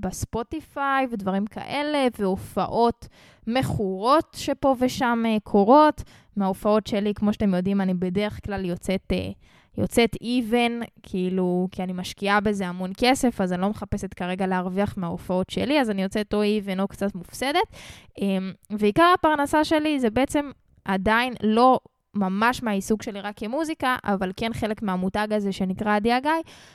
בספוטיפיי 0.00 1.06
ודברים 1.10 1.46
כאלה, 1.46 1.98
והופעות 2.18 3.08
מכורות 3.46 4.36
שפה 4.38 4.74
ושם 4.80 5.22
אה, 5.26 5.36
קורות. 5.42 6.02
מההופעות 6.36 6.86
שלי, 6.86 7.14
כמו 7.14 7.32
שאתם 7.32 7.54
יודעים, 7.54 7.80
אני 7.80 7.94
בדרך 7.94 8.40
כלל 8.44 8.64
יוצאת... 8.64 9.12
אה, 9.12 9.30
יוצאת 9.78 10.16
even, 10.22 10.84
כאילו, 11.02 11.68
כי 11.72 11.82
אני 11.82 11.92
משקיעה 11.92 12.40
בזה 12.40 12.66
המון 12.66 12.92
כסף, 12.96 13.40
אז 13.40 13.52
אני 13.52 13.60
לא 13.60 13.70
מחפשת 13.70 14.14
כרגע 14.14 14.46
להרוויח 14.46 14.94
מההופעות 14.96 15.50
שלי, 15.50 15.80
אז 15.80 15.90
אני 15.90 16.02
יוצאת 16.02 16.34
או 16.34 16.42
even 16.42 16.80
או 16.80 16.88
קצת 16.88 17.14
מופסדת. 17.14 17.76
אמ, 18.18 18.52
ועיקר 18.70 19.12
הפרנסה 19.14 19.64
שלי 19.64 20.00
זה 20.00 20.10
בעצם 20.10 20.50
עדיין 20.84 21.34
לא 21.42 21.80
ממש 22.18 22.62
מהעיסוק 22.62 23.02
שלי 23.02 23.20
רק 23.20 23.38
כמוזיקה, 23.38 23.96
אבל 24.04 24.32
כן 24.36 24.52
חלק 24.52 24.82
מהמותג 24.82 25.28
הזה 25.30 25.52
שנקרא 25.52 25.92
הגיא, 25.92 26.30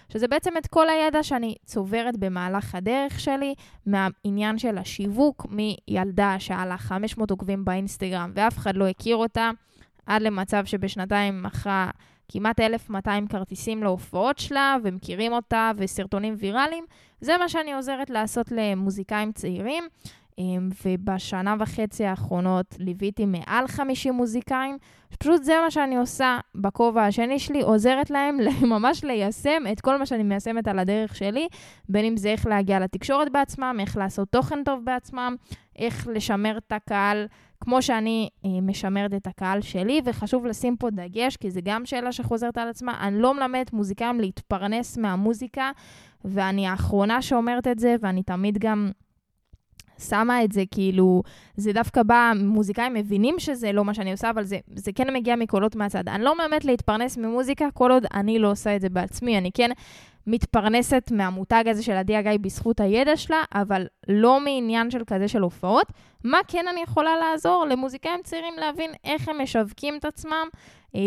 שזה 0.10 0.28
בעצם 0.28 0.58
את 0.58 0.68
כל 0.68 0.90
הידע 0.90 1.24
שאני 1.24 1.56
צוברת 1.66 2.18
במהלך 2.18 2.76
הדרך 2.76 3.20
שלי, 3.20 3.54
מהעניין 3.86 4.58
של 4.58 4.78
השיווק, 4.78 5.46
מילדה 5.50 6.36
שהיה 6.40 6.66
לה 6.66 6.78
500 6.78 7.32
עוקבים 7.32 7.66
באינסטגרם 7.66 8.32
ואף 8.36 8.58
אחד 8.58 8.76
לא 8.76 8.88
הכיר 8.88 9.16
אותה, 9.16 9.52
עד 10.06 10.22
למצב 10.22 10.66
שבשנתיים 10.66 11.44
מכרה 11.44 11.90
כמעט 12.28 12.60
1,200 12.60 13.28
כרטיסים 13.28 13.84
להופעות 13.84 14.40
שלה, 14.40 14.78
ומכירים 14.84 15.34
אותה, 15.34 15.72
וסרטונים 15.78 16.36
ויראליים. 16.38 16.86
זה 17.22 17.38
מה 17.38 17.50
שאני 17.50 17.74
עוזרת 17.74 18.10
לעשות 18.10 18.52
למוזיקאים 18.52 19.32
צעירים. 19.32 19.84
אמ, 20.38 20.70
ובשנה 20.86 21.56
וחצי 21.60 22.06
האחרונות 22.06 22.76
ליוויתי 22.80 23.26
מעל 23.26 23.68
50 23.68 24.14
מוזיקאים. 24.14 24.78
פשוט 25.20 25.44
זה 25.44 25.54
מה 25.64 25.72
שאני 25.72 25.98
עושה 25.98 26.40
בכובע 26.56 27.06
השני 27.06 27.40
שלי, 27.40 27.62
עוזרת 27.62 28.10
להם 28.10 28.38
ממש 28.74 29.04
ליישם 29.04 29.64
את 29.72 29.82
כל 29.82 29.98
מה 30.00 30.06
שאני 30.06 30.24
מיישמת 30.24 30.68
על 30.68 30.80
הדרך 30.80 31.16
שלי, 31.16 31.48
בין 31.90 32.06
אם 32.06 32.18
זה 32.18 32.30
איך 32.30 32.46
להגיע 32.46 32.80
לתקשורת 32.80 33.32
בעצמם, 33.32 33.78
איך 33.80 33.98
לעשות 33.98 34.30
תוכן 34.32 34.64
טוב 34.64 34.86
בעצמם, 34.86 35.36
איך 35.76 36.08
לשמר 36.12 36.58
את 36.58 36.72
הקהל 36.72 37.28
כמו 37.64 37.82
שאני 37.82 38.30
אה, 38.46 38.50
משמרת 38.62 39.14
את 39.14 39.28
הקהל 39.28 39.62
שלי, 39.62 40.02
וחשוב 40.06 40.46
לשים 40.46 40.78
פה 40.78 40.90
דגש, 40.90 41.38
כי 41.38 41.52
זו 41.52 41.60
גם 41.64 41.86
שאלה 41.86 42.12
שחוזרת 42.12 42.58
על 42.58 42.68
עצמה. 42.68 43.08
אני 43.08 43.22
לא 43.22 43.34
מלמדת 43.34 43.74
מוזיקאים 43.74 44.20
להתפרנס 44.20 44.98
מהמוזיקה, 44.98 45.72
ואני 46.26 46.68
האחרונה 46.68 47.22
שאומרת 47.22 47.68
את 47.68 47.80
זה, 47.80 47.96
ואני 48.02 48.24
תמיד 48.24 48.58
גם... 48.58 48.92
שמה 50.10 50.44
את 50.44 50.52
זה, 50.52 50.64
כאילו, 50.72 51.24
זה 51.58 51.74
דווקא 51.74 52.04
בא, 52.04 52.32
מוזיקאים 52.36 52.94
מבינים 52.94 53.40
שזה 53.40 53.72
לא 53.72 53.86
מה 53.86 53.94
שאני 53.94 54.12
עושה, 54.12 54.30
אבל 54.30 54.44
זה, 54.44 54.58
זה 54.76 54.92
כן 54.96 55.14
מגיע 55.14 55.36
מקולות 55.36 55.76
מהצד. 55.76 56.10
אני 56.10 56.24
לא 56.24 56.34
באמת 56.38 56.66
להתפרנס 56.66 57.18
ממוזיקה 57.18 57.72
כל 57.74 57.92
עוד 57.92 58.06
אני 58.14 58.40
לא 58.40 58.52
עושה 58.52 58.76
את 58.76 58.82
זה 58.82 58.90
בעצמי. 58.90 59.38
אני 59.38 59.52
כן 59.54 59.70
מתפרנסת 60.28 61.12
מהמותג 61.12 61.64
הזה 61.68 61.84
של 61.84 61.92
עדי 61.92 62.16
הגיא 62.16 62.32
בזכות 62.42 62.80
הידע 62.80 63.18
שלה, 63.18 63.44
אבל 63.54 63.86
לא 64.08 64.40
מעניין 64.40 64.92
של 64.92 65.04
כזה 65.08 65.28
של 65.28 65.42
הופעות. 65.42 65.88
מה 66.24 66.38
כן 66.48 66.66
אני 66.72 66.82
יכולה 66.82 67.18
לעזור 67.18 67.66
למוזיקאים 67.70 68.20
צעירים 68.24 68.54
להבין 68.58 68.92
איך 69.04 69.30
הם 69.30 69.42
משווקים 69.42 69.98
את 69.98 70.06
עצמם 70.06 70.48
אה, 70.96 71.02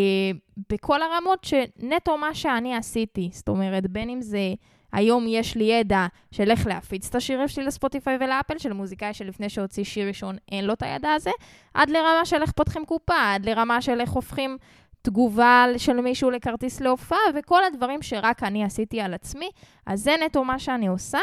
בכל 0.72 1.00
הרמות 1.02 1.44
שנטו 1.44 2.18
מה 2.18 2.34
שאני 2.34 2.76
עשיתי. 2.76 3.30
זאת 3.32 3.48
אומרת, 3.48 3.86
בין 3.86 4.10
אם 4.10 4.20
זה... 4.20 4.54
היום 4.93 5.25
יש 5.28 5.57
לי 5.57 5.64
ידע 5.64 6.07
של 6.31 6.50
איך 6.50 6.66
להפיץ 6.66 7.09
את 7.09 7.14
השירים 7.14 7.49
שלי 7.49 7.64
לספוטיפיי 7.64 8.16
ולאפל, 8.21 8.59
של 8.59 8.73
מוזיקאי 8.73 9.14
שלפני 9.14 9.49
שהוציא 9.49 9.85
שיר 9.85 10.09
ראשון 10.09 10.37
אין 10.52 10.64
לו 10.64 10.73
את 10.73 10.83
הידע 10.83 11.12
הזה, 11.12 11.31
עד 11.75 11.90
לרמה 11.90 12.25
של 12.25 12.43
איך 12.43 12.52
פותחים 12.52 12.85
קופה, 12.85 13.35
עד 13.35 13.49
לרמה 13.49 13.83
של 13.83 14.00
איך 14.00 14.11
הופכים 14.11 14.57
תגובה 15.02 15.66
של 15.76 16.00
מישהו 16.00 16.31
לכרטיס 16.31 16.81
להופעה, 16.81 17.19
וכל 17.35 17.64
הדברים 17.64 18.02
שרק 18.02 18.43
אני 18.43 18.64
עשיתי 18.64 19.00
על 19.00 19.14
עצמי. 19.14 19.50
אז 19.87 20.00
זה 20.00 20.14
נטו 20.26 20.45
מה 20.45 20.59
שאני 20.59 20.87
עושה. 20.87 21.19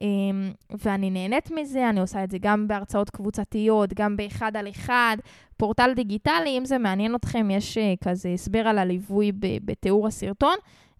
אמ, 0.00 0.52
ואני 0.70 1.10
נהנית 1.10 1.50
מזה, 1.50 1.88
אני 1.90 2.00
עושה 2.00 2.24
את 2.24 2.30
זה 2.30 2.38
גם 2.40 2.68
בהרצאות 2.68 3.10
קבוצתיות, 3.10 3.94
גם 3.94 4.16
באחד 4.16 4.56
על 4.56 4.68
אחד, 4.68 5.16
פורטל 5.56 5.92
דיגיטלי, 5.94 6.58
אם 6.58 6.64
זה 6.64 6.78
מעניין 6.78 7.14
אתכם, 7.14 7.50
יש 7.50 7.78
אה, 7.78 7.94
כזה 8.04 8.28
הסבר 8.28 8.68
על 8.68 8.78
הליווי 8.78 9.32
בתיאור 9.38 10.06
הסרטון. 10.06 10.54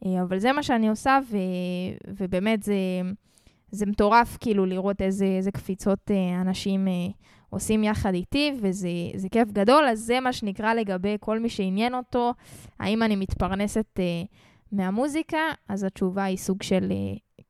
אה, 0.04 0.22
אבל 0.22 0.38
זה 0.38 0.52
מה 0.52 0.62
שאני 0.62 0.88
עושה, 0.88 1.18
ו, 1.30 1.36
ובאמת 2.08 2.62
זה, 2.62 2.74
זה 3.70 3.86
מטורף 3.86 4.36
כאילו 4.40 4.66
לראות 4.66 5.02
איזה, 5.02 5.24
איזה 5.24 5.50
קפיצות 5.50 6.10
אה, 6.10 6.40
אנשים 6.40 6.88
אה, 6.88 6.92
עושים 7.50 7.84
יחד 7.84 8.14
איתי, 8.14 8.52
וזה 8.60 9.28
כיף 9.30 9.50
גדול. 9.52 9.84
אז 9.84 9.98
זה 10.00 10.20
מה 10.20 10.32
שנקרא 10.32 10.74
לגבי 10.74 11.16
כל 11.20 11.38
מי 11.38 11.48
שעניין 11.48 11.94
אותו, 11.94 12.34
האם 12.80 13.02
אני 13.02 13.16
מתפרנסת 13.16 14.00
מהמוזיקה, 14.72 15.38
אז 15.68 15.84
התשובה 15.84 16.24
היא 16.24 16.36
סוג 16.36 16.62
של 16.62 16.92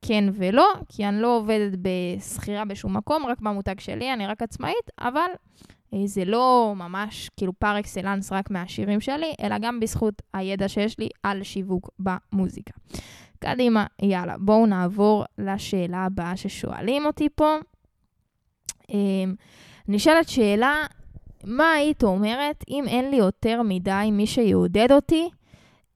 כן 0.03 0.25
ולא, 0.33 0.67
כי 0.89 1.05
אני 1.05 1.23
לא 1.23 1.37
עובדת 1.37 1.79
בשכירה 1.83 2.65
בשום 2.65 2.97
מקום, 2.97 3.27
רק 3.27 3.41
במותג 3.41 3.81
שלי, 3.81 4.13
אני 4.13 4.27
רק 4.27 4.43
עצמאית, 4.43 4.91
אבל 4.99 5.31
זה 6.05 6.25
לא 6.25 6.73
ממש 6.77 7.31
כאילו 7.37 7.53
פר 7.53 7.81
אקסלנס 7.81 8.33
רק 8.33 8.51
מהשירים 8.51 9.01
שלי, 9.01 9.35
אלא 9.41 9.59
גם 9.59 9.81
בזכות 9.81 10.23
הידע 10.35 10.69
שיש 10.69 10.99
לי 10.99 11.09
על 11.23 11.43
שיווק 11.43 11.91
במוזיקה. 11.99 12.73
קדימה, 13.39 13.87
יאללה, 14.03 14.39
בואו 14.39 14.67
נעבור 14.67 15.25
לשאלה 15.39 15.99
הבאה 15.99 16.37
ששואלים 16.37 17.07
אותי 17.07 17.29
פה. 17.35 17.57
אמ, 18.89 19.35
נשאלת 19.89 20.29
שאלה, 20.29 20.75
מה 21.45 21.73
היית 21.73 22.05
אומרת 22.05 22.65
אם 22.69 22.85
אין 22.89 23.11
לי 23.11 23.17
יותר 23.17 23.63
מדי 23.65 24.09
מי 24.13 24.27
שיעודד 24.27 24.93
אותי 24.93 25.29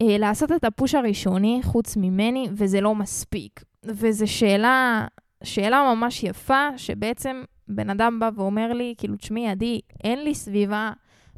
אה, 0.03 0.19
לעשות 0.19 0.53
את 0.53 0.65
הפוש 0.65 0.95
הראשוני 0.95 1.61
חוץ 1.63 1.97
ממני, 1.97 2.49
וזה 2.53 2.81
לא 2.81 2.95
מספיק? 2.95 3.65
וזו 3.85 4.27
שאלה, 4.27 5.07
שאלה 5.45 5.95
ממש 5.95 6.25
יפה, 6.25 6.69
שבעצם 6.77 7.43
בן 7.71 7.91
אדם 7.91 8.21
בא 8.21 8.31
ואומר 8.37 8.73
לי, 8.73 8.95
כאילו, 8.99 9.17
תשמעי, 9.17 9.49
עדי, 9.49 9.81
אין 10.05 10.25
לי 10.25 10.35
סביבה 10.35 10.93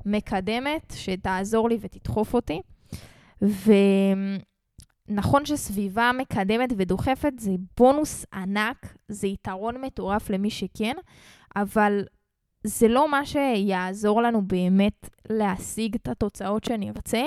מקדמת 0.07 0.93
שתעזור 0.97 1.69
לי 1.69 1.79
ותדחוף 1.81 2.35
אותי. 2.35 2.61
ונכון 5.09 5.47
שסביבה 5.47 6.11
מקדמת 6.19 6.73
ודוחפת 6.77 7.33
זה 7.39 7.51
בונוס 7.77 8.27
ענק, 8.35 8.95
זה 9.09 9.27
יתרון 9.27 9.81
מטורף 9.81 10.31
למי 10.31 10.51
שכן, 10.51 10.95
אבל 11.57 12.03
זה 12.65 12.89
לא 12.89 13.11
מה 13.11 13.27
שיעזור 13.27 14.23
לנו 14.23 14.43
באמת 14.43 15.11
להשיג 15.31 15.95
את 15.95 16.09
התוצאות 16.09 16.65
שאני 16.65 16.91
ארצה, 16.91 17.23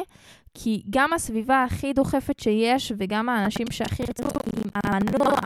כי 0.54 0.84
גם 0.90 1.14
הסביבה 1.14 1.64
הכי 1.64 1.94
דוחפת 1.94 2.40
שיש, 2.40 2.92
וגם 2.98 3.30
האנשים 3.30 3.68
שהכי 3.72 4.04
רצו, 4.04 4.24
עם 4.24 4.70
המנוע 4.74 5.40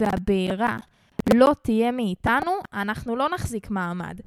והבעירה 0.00 0.78
לא 1.34 1.52
תהיה 1.62 1.90
מאיתנו, 1.90 2.52
אנחנו 2.72 3.16
לא 3.16 3.28
נחזיק 3.34 3.70
מעמד. 3.70 4.20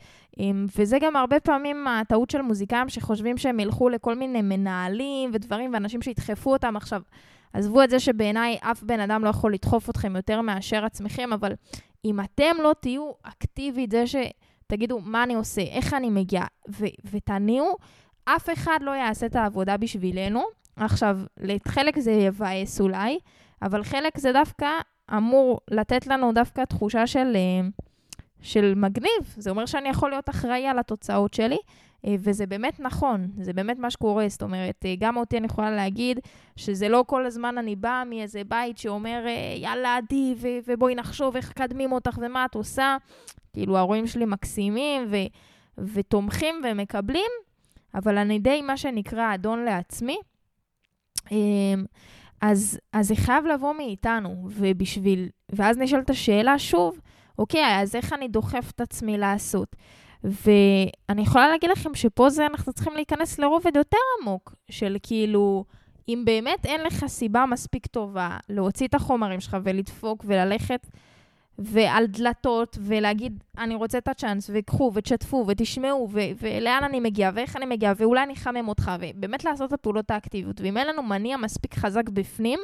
וזה 0.77 0.97
גם 1.01 1.15
הרבה 1.15 1.39
פעמים 1.39 1.87
הטעות 1.87 2.29
של 2.29 2.41
מוזיקאים 2.41 2.89
שחושבים 2.89 3.37
שהם 3.37 3.59
ילכו 3.59 3.89
לכל 3.89 4.15
מיני 4.15 4.41
מנהלים 4.41 5.29
ודברים 5.33 5.73
ואנשים 5.73 6.01
שידחפו 6.01 6.53
אותם 6.53 6.77
עכשיו. 6.77 7.01
עזבו 7.53 7.83
את 7.83 7.89
זה 7.89 7.99
שבעיניי 7.99 8.57
אף 8.61 8.83
בן 8.83 8.99
אדם 8.99 9.23
לא 9.23 9.29
יכול 9.29 9.53
לדחוף 9.53 9.89
אתכם 9.89 10.15
יותר 10.15 10.41
מאשר 10.41 10.85
עצמכם, 10.85 11.33
אבל 11.33 11.53
אם 12.05 12.19
אתם 12.19 12.55
לא 12.63 12.73
תהיו 12.79 13.11
אקטיבית, 13.23 13.91
זה 13.91 14.03
שתגידו 14.07 14.99
מה 14.99 15.23
אני 15.23 15.35
עושה, 15.35 15.61
איך 15.61 15.93
אני 15.93 16.09
מגיע, 16.09 16.43
ו- 16.69 16.85
ותניעו, 17.11 17.75
אף 18.25 18.49
אחד 18.53 18.79
לא 18.81 18.91
יעשה 18.91 19.25
את 19.25 19.35
העבודה 19.35 19.77
בשבילנו. 19.77 20.43
עכשיו, 20.75 21.19
לחלק 21.39 21.99
זה 21.99 22.11
יבאס 22.11 22.81
אולי, 22.81 23.19
אבל 23.61 23.83
חלק 23.83 24.17
זה 24.17 24.33
דווקא 24.33 24.67
אמור 25.13 25.59
לתת 25.71 26.07
לנו 26.07 26.33
דווקא 26.33 26.65
תחושה 26.65 27.07
של, 27.07 27.33
אה, 27.35 27.67
של 28.41 28.73
מגניב. 28.75 29.35
זה 29.37 29.49
אומר 29.49 29.65
שאני 29.65 29.89
יכול 29.89 30.09
להיות 30.09 30.29
אחראי 30.29 30.67
על 30.67 30.79
התוצאות 30.79 31.33
שלי, 31.33 31.57
אה, 32.05 32.15
וזה 32.19 32.45
באמת 32.45 32.79
נכון, 32.79 33.27
זה 33.41 33.53
באמת 33.53 33.79
מה 33.79 33.91
שקורה. 33.91 34.29
זאת 34.29 34.43
אומרת, 34.43 34.85
אה, 34.85 34.95
גם 34.99 35.17
אותי 35.17 35.37
אני 35.37 35.45
יכולה 35.45 35.71
להגיד 35.71 36.19
שזה 36.55 36.89
לא 36.89 37.03
כל 37.07 37.25
הזמן 37.25 37.57
אני 37.57 37.75
באה 37.75 38.05
מאיזה 38.05 38.41
בית 38.43 38.77
שאומר, 38.77 39.25
יאללה, 39.57 39.97
עדי, 39.97 40.35
ו- 40.37 40.47
ובואי 40.67 40.95
נחשוב 40.95 41.35
איך 41.35 41.49
מקדמים 41.49 41.91
אותך 41.91 42.19
ומה 42.21 42.45
את 42.45 42.55
עושה. 42.55 42.97
כאילו, 43.53 43.77
ההורים 43.77 44.07
שלי 44.07 44.25
מקסימים 44.25 45.07
ו- 45.11 45.27
ותומכים 45.93 46.55
ומקבלים, 46.63 47.31
אבל 47.95 48.17
אני 48.17 48.39
די 48.39 48.61
מה 48.61 48.77
שנקרא 48.77 49.33
אדון 49.33 49.65
לעצמי. 49.65 50.17
אז, 52.41 52.79
אז 52.93 53.07
זה 53.07 53.15
חייב 53.15 53.45
לבוא 53.45 53.73
מאיתנו, 53.73 54.47
ובשביל... 54.49 55.29
ואז 55.51 55.77
נשאל 55.77 55.99
את 55.99 56.09
השאלה 56.09 56.59
שוב, 56.59 56.99
אוקיי, 57.39 57.81
אז 57.81 57.95
איך 57.95 58.13
אני 58.13 58.27
דוחף 58.27 58.71
את 58.75 58.81
עצמי 58.81 59.17
לעשות? 59.17 59.75
ואני 60.23 61.21
יכולה 61.21 61.47
להגיד 61.47 61.69
לכם 61.69 61.95
שפה 61.95 62.29
זה 62.29 62.45
אנחנו 62.45 62.73
צריכים 62.73 62.93
להיכנס 62.93 63.39
לרובד 63.39 63.75
יותר 63.75 63.97
עמוק, 64.21 64.55
של 64.71 64.97
כאילו, 65.03 65.65
אם 66.09 66.23
באמת 66.25 66.65
אין 66.65 66.81
לך 66.83 67.05
סיבה 67.07 67.45
מספיק 67.45 67.87
טובה 67.87 68.37
להוציא 68.49 68.87
את 68.87 68.93
החומרים 68.93 69.39
שלך 69.39 69.57
ולדפוק 69.63 70.25
וללכת 70.27 70.87
ועל 71.59 72.05
דלתות 72.05 72.77
ולהגיד, 72.81 73.43
אני 73.57 73.75
רוצה 73.75 73.97
את 73.97 74.07
הצ'אנס, 74.07 74.49
וקחו 74.53 74.91
ותשתפו 74.93 75.45
ותשמעו, 75.47 76.09
ו- 76.11 76.19
ולאן 76.39 76.83
אני 76.83 76.99
מגיע 76.99 77.31
ואיך 77.33 77.55
אני 77.55 77.65
מגיע, 77.65 77.93
ואולי 77.97 78.23
אני 78.23 78.33
אחמם 78.33 78.67
אותך, 78.67 78.91
ובאמת 78.99 79.45
לעשות 79.45 79.67
את 79.67 79.73
הפעולות 79.73 80.11
האקטיביות. 80.11 80.61
ואם 80.61 80.77
אין 80.77 80.87
לנו 80.87 81.03
מניע 81.03 81.37
מספיק 81.37 81.75
חזק 81.75 82.09
בפנים, 82.09 82.59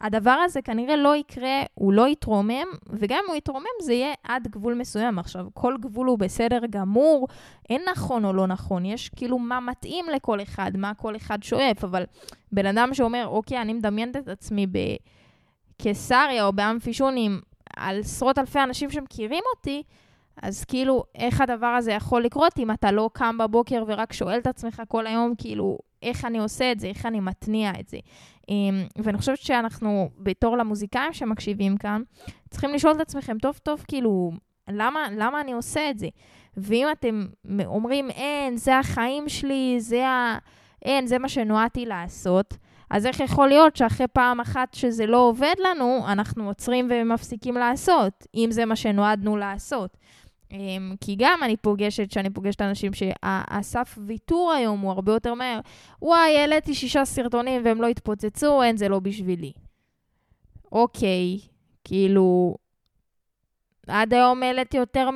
הדבר 0.00 0.30
הזה 0.30 0.62
כנראה 0.62 0.96
לא 0.96 1.16
יקרה, 1.16 1.62
הוא 1.74 1.92
לא 1.92 2.08
יתרומם, 2.08 2.66
וגם 2.90 3.18
אם 3.24 3.28
הוא 3.28 3.36
יתרומם 3.36 3.66
זה 3.82 3.92
יהיה 3.92 4.14
עד 4.24 4.48
גבול 4.48 4.74
מסוים. 4.74 5.18
עכשיו, 5.18 5.46
כל 5.54 5.76
גבול 5.80 6.06
הוא 6.06 6.18
בסדר 6.18 6.60
גמור, 6.70 7.28
אין 7.70 7.82
נכון 7.90 8.24
או 8.24 8.32
לא 8.32 8.46
נכון, 8.46 8.84
יש 8.84 9.08
כאילו 9.16 9.38
מה 9.38 9.60
מתאים 9.60 10.04
לכל 10.14 10.42
אחד, 10.42 10.76
מה 10.76 10.94
כל 10.94 11.16
אחד 11.16 11.42
שואף, 11.42 11.84
אבל 11.84 12.04
בן 12.52 12.66
אדם 12.66 12.94
שאומר, 12.94 13.26
אוקיי, 13.26 13.60
אני 13.60 13.72
מדמיינת 13.72 14.16
את 14.16 14.28
עצמי 14.28 14.66
בקיסריה 15.78 16.46
או 16.46 16.52
באמפי 16.52 16.92
שונים, 16.92 17.40
על 17.76 18.00
עשרות 18.00 18.38
אלפי 18.38 18.62
אנשים 18.62 18.90
שמכירים 18.90 19.42
אותי, 19.56 19.82
אז 20.42 20.64
כאילו, 20.64 21.04
איך 21.14 21.40
הדבר 21.40 21.66
הזה 21.66 21.92
יכול 21.92 22.22
לקרות 22.22 22.58
אם 22.58 22.70
אתה 22.70 22.92
לא 22.92 23.10
קם 23.12 23.38
בבוקר 23.38 23.84
ורק 23.86 24.12
שואל 24.12 24.38
את 24.38 24.46
עצמך 24.46 24.82
כל 24.88 25.06
היום, 25.06 25.34
כאילו, 25.38 25.78
איך 26.02 26.24
אני 26.24 26.38
עושה 26.38 26.72
את 26.72 26.80
זה, 26.80 26.86
איך 26.86 27.06
אני 27.06 27.20
מתניע 27.20 27.72
את 27.80 27.88
זה. 27.88 27.98
אמ, 28.48 28.86
ואני 28.96 29.18
חושבת 29.18 29.38
שאנחנו, 29.38 30.10
בתור 30.18 30.56
למוזיקאים 30.56 31.12
שמקשיבים 31.12 31.76
כאן, 31.76 32.02
צריכים 32.50 32.74
לשאול 32.74 32.92
את 32.92 33.00
עצמכם 33.00 33.38
טוב 33.38 33.58
טוב, 33.62 33.84
כאילו, 33.88 34.32
למה, 34.68 35.06
למה 35.16 35.40
אני 35.40 35.52
עושה 35.52 35.90
את 35.90 35.98
זה? 35.98 36.08
ואם 36.56 36.86
אתם 36.92 37.26
אומרים, 37.64 38.10
אין, 38.10 38.56
זה 38.56 38.78
החיים 38.78 39.28
שלי, 39.28 39.76
זה 39.78 40.08
ה... 40.08 40.38
אין, 40.82 41.06
זה 41.06 41.18
מה 41.18 41.28
שנועדתי 41.28 41.86
לעשות, 41.86 42.56
אז 42.90 43.06
איך 43.06 43.20
יכול 43.20 43.48
להיות 43.48 43.76
שאחרי 43.76 44.06
פעם 44.06 44.40
אחת 44.40 44.74
שזה 44.74 45.06
לא 45.06 45.16
עובד 45.16 45.54
לנו, 45.58 46.04
אנחנו 46.08 46.46
עוצרים 46.46 46.88
ומפסיקים 46.90 47.54
לעשות, 47.54 48.26
אם 48.34 48.48
זה 48.50 48.64
מה 48.64 48.76
שנועדנו 48.76 49.36
לעשות? 49.36 49.96
אמ, 50.52 50.94
כי 51.00 51.16
גם 51.18 51.40
אני 51.42 51.56
פוגשת, 51.56 52.10
שאני 52.10 52.30
פוגשת 52.30 52.62
אנשים 52.62 52.92
שהסף 52.94 53.98
ויתור 54.06 54.52
היום 54.52 54.80
הוא 54.80 54.90
הרבה 54.90 55.12
יותר 55.12 55.34
מהר. 55.34 55.60
וואי, 56.02 56.38
העליתי 56.38 56.74
שישה 56.74 57.04
סרטונים 57.04 57.64
והם 57.64 57.82
לא 57.82 57.86
התפוצצו, 57.86 58.62
אין, 58.62 58.76
זה 58.76 58.88
לא 58.88 59.00
בשבילי. 59.00 59.52
אוקיי, 60.72 61.38
כאילו, 61.84 62.56
עד 63.86 64.14
היום 64.14 64.42
העליתי 64.42 64.76
יותר 64.76 65.10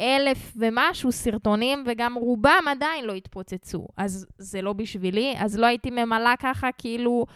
מאלף 0.00 0.52
ומשהו 0.56 1.12
סרטונים, 1.12 1.84
וגם 1.86 2.14
רובם 2.14 2.64
עדיין 2.70 3.04
לא 3.04 3.12
התפוצצו. 3.12 3.86
אז 3.96 4.26
זה 4.38 4.62
לא 4.62 4.72
בשבילי, 4.72 5.34
אז 5.38 5.58
לא 5.58 5.66
הייתי 5.66 5.90
ממלאה 5.90 6.34
ככה, 6.38 6.68
כאילו... 6.78 7.26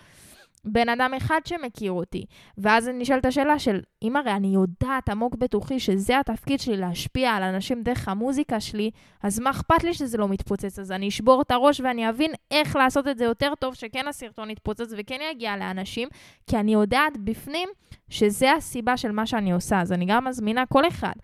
בן 0.66 0.88
אדם 0.88 1.14
אחד 1.16 1.40
שמכיר 1.44 1.92
אותי. 1.92 2.24
ואז 2.58 2.88
אני 2.88 2.98
נשאלת 2.98 3.26
השאלה 3.26 3.58
של, 3.58 3.80
אם 4.02 4.16
הרי 4.16 4.32
אני 4.32 4.54
יודעת 4.54 5.08
עמוק 5.08 5.34
בתוכי 5.34 5.80
שזה 5.80 6.18
התפקיד 6.18 6.60
שלי 6.60 6.76
להשפיע 6.76 7.30
על 7.30 7.42
אנשים 7.42 7.82
דרך 7.82 8.08
המוזיקה 8.08 8.60
שלי, 8.60 8.90
אז 9.22 9.40
מה 9.40 9.50
אכפת 9.50 9.84
לי 9.84 9.94
שזה 9.94 10.18
לא 10.18 10.28
מתפוצץ? 10.28 10.78
אז 10.78 10.92
אני 10.92 11.08
אשבור 11.08 11.42
את 11.42 11.50
הראש 11.50 11.80
ואני 11.80 12.08
אבין 12.08 12.32
איך 12.50 12.76
לעשות 12.76 13.08
את 13.08 13.18
זה 13.18 13.24
יותר 13.24 13.52
טוב, 13.60 13.74
שכן 13.74 14.08
הסרטון 14.08 14.50
יתפוצץ 14.50 14.92
וכן 14.96 15.18
יגיע 15.30 15.56
לאנשים, 15.56 16.08
כי 16.46 16.56
אני 16.56 16.72
יודעת 16.72 17.16
בפנים 17.24 17.68
שזה 18.08 18.52
הסיבה 18.52 18.96
של 18.96 19.12
מה 19.12 19.26
שאני 19.26 19.52
עושה. 19.52 19.80
אז 19.80 19.92
אני 19.92 20.04
גם 20.06 20.24
מזמינה 20.24 20.66
כל 20.66 20.88
אחד 20.88 21.14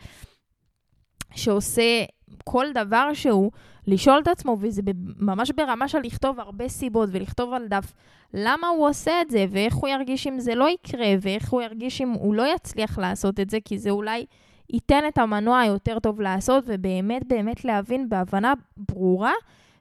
שעושה 1.34 2.04
כל 2.44 2.66
דבר 2.75 3.10
שהוא, 3.14 3.50
לשאול 3.87 4.20
את 4.22 4.28
עצמו, 4.28 4.56
וזה 4.60 4.82
ממש 5.18 5.50
ברמה 5.50 5.88
של 5.88 5.99
לכתוב 5.99 6.40
הרבה 6.40 6.68
סיבות 6.68 7.08
ולכתוב 7.12 7.52
על 7.52 7.68
דף 7.68 7.92
למה 8.34 8.66
הוא 8.66 8.88
עושה 8.88 9.20
את 9.20 9.30
זה, 9.30 9.46
ואיך 9.50 9.74
הוא 9.74 9.88
ירגיש 9.88 10.26
אם 10.26 10.40
זה 10.40 10.55
לא 10.55 10.68
יקרה, 10.68 11.09
ואיך 11.20 11.50
הוא 11.50 11.62
ירגיש 11.62 12.00
אם 12.00 12.11
הוא 12.11 12.35
לא 12.35 12.55
יצליח 12.55 12.98
לעשות 12.98 13.40
את 13.40 13.50
זה, 13.50 13.59
כי 13.64 13.78
זה 13.78 13.90
אולי 13.90 14.26
ייתן 14.70 15.05
את 15.09 15.18
המנוע 15.18 15.59
היותר 15.59 15.98
טוב 15.98 16.20
לעשות, 16.20 16.64
ובאמת 16.66 17.28
באמת 17.28 17.64
להבין 17.64 18.09
בהבנה 18.09 18.52
ברורה, 18.76 19.33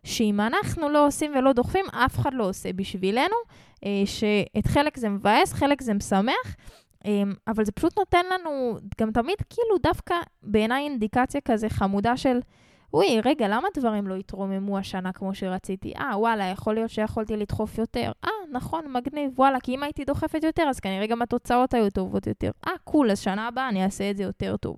שאם 0.04 0.42
אנחנו 0.42 0.90
לא 0.90 1.08
עושים 1.08 1.32
ולא 1.36 1.54
דוחפים, 1.54 1.86
אף 1.92 2.20
אחד 2.20 2.34
לא 2.34 2.50
עושה 2.50 2.74
בשבילנו, 2.74 3.36
אה, 3.86 4.04
שאת 4.06 4.68
חלק 4.68 4.98
זה 4.98 5.10
מבאס, 5.10 5.54
חלק 5.54 5.82
זה 5.82 5.94
משמח, 5.94 6.56
אבל 7.48 7.66
זה 7.66 7.72
פשוט 7.72 7.98
נותן 7.98 8.26
לנו 8.34 8.78
גם 9.02 9.12
תמיד 9.12 9.36
כאילו 9.50 9.78
דווקא 9.84 10.16
בעיניי 10.44 10.84
אינדיקציה 10.84 11.42
כזה 11.42 11.70
חמודה 11.70 12.18
של... 12.18 12.40
אוי, 12.94 13.22
רגע, 13.26 13.48
למה 13.48 13.68
דברים 13.78 14.08
לא 14.08 14.16
התרוממו 14.16 14.78
השנה 14.78 15.12
כמו 15.12 15.36
שרציתי? 15.36 15.94
אה, 15.98 16.20
וואלה, 16.20 16.46
יכול 16.46 16.74
להיות 16.74 16.90
שיכולתי 16.90 17.38
לדחוף 17.38 17.78
יותר. 17.78 18.12
אה, 18.26 18.30
נכון, 18.52 18.86
מגניב, 18.94 19.32
וואלה, 19.36 19.60
כי 19.60 19.76
אם 19.76 19.84
הייתי 19.84 20.06
דוחפת 20.06 20.44
יותר, 20.44 20.64
אז 20.70 20.80
כנראה 20.80 21.08
גם 21.08 21.22
התוצאות 21.22 21.74
היו 21.74 21.90
טובות 21.90 22.28
יותר. 22.28 22.52
אה, 22.68 22.72
קול, 22.84 23.12
אז 23.12 23.20
שנה 23.20 23.48
הבאה 23.48 23.70
אני 23.70 23.84
אעשה 23.84 24.10
את 24.10 24.18
זה 24.18 24.24
יותר 24.24 24.58
טוב. 24.58 24.78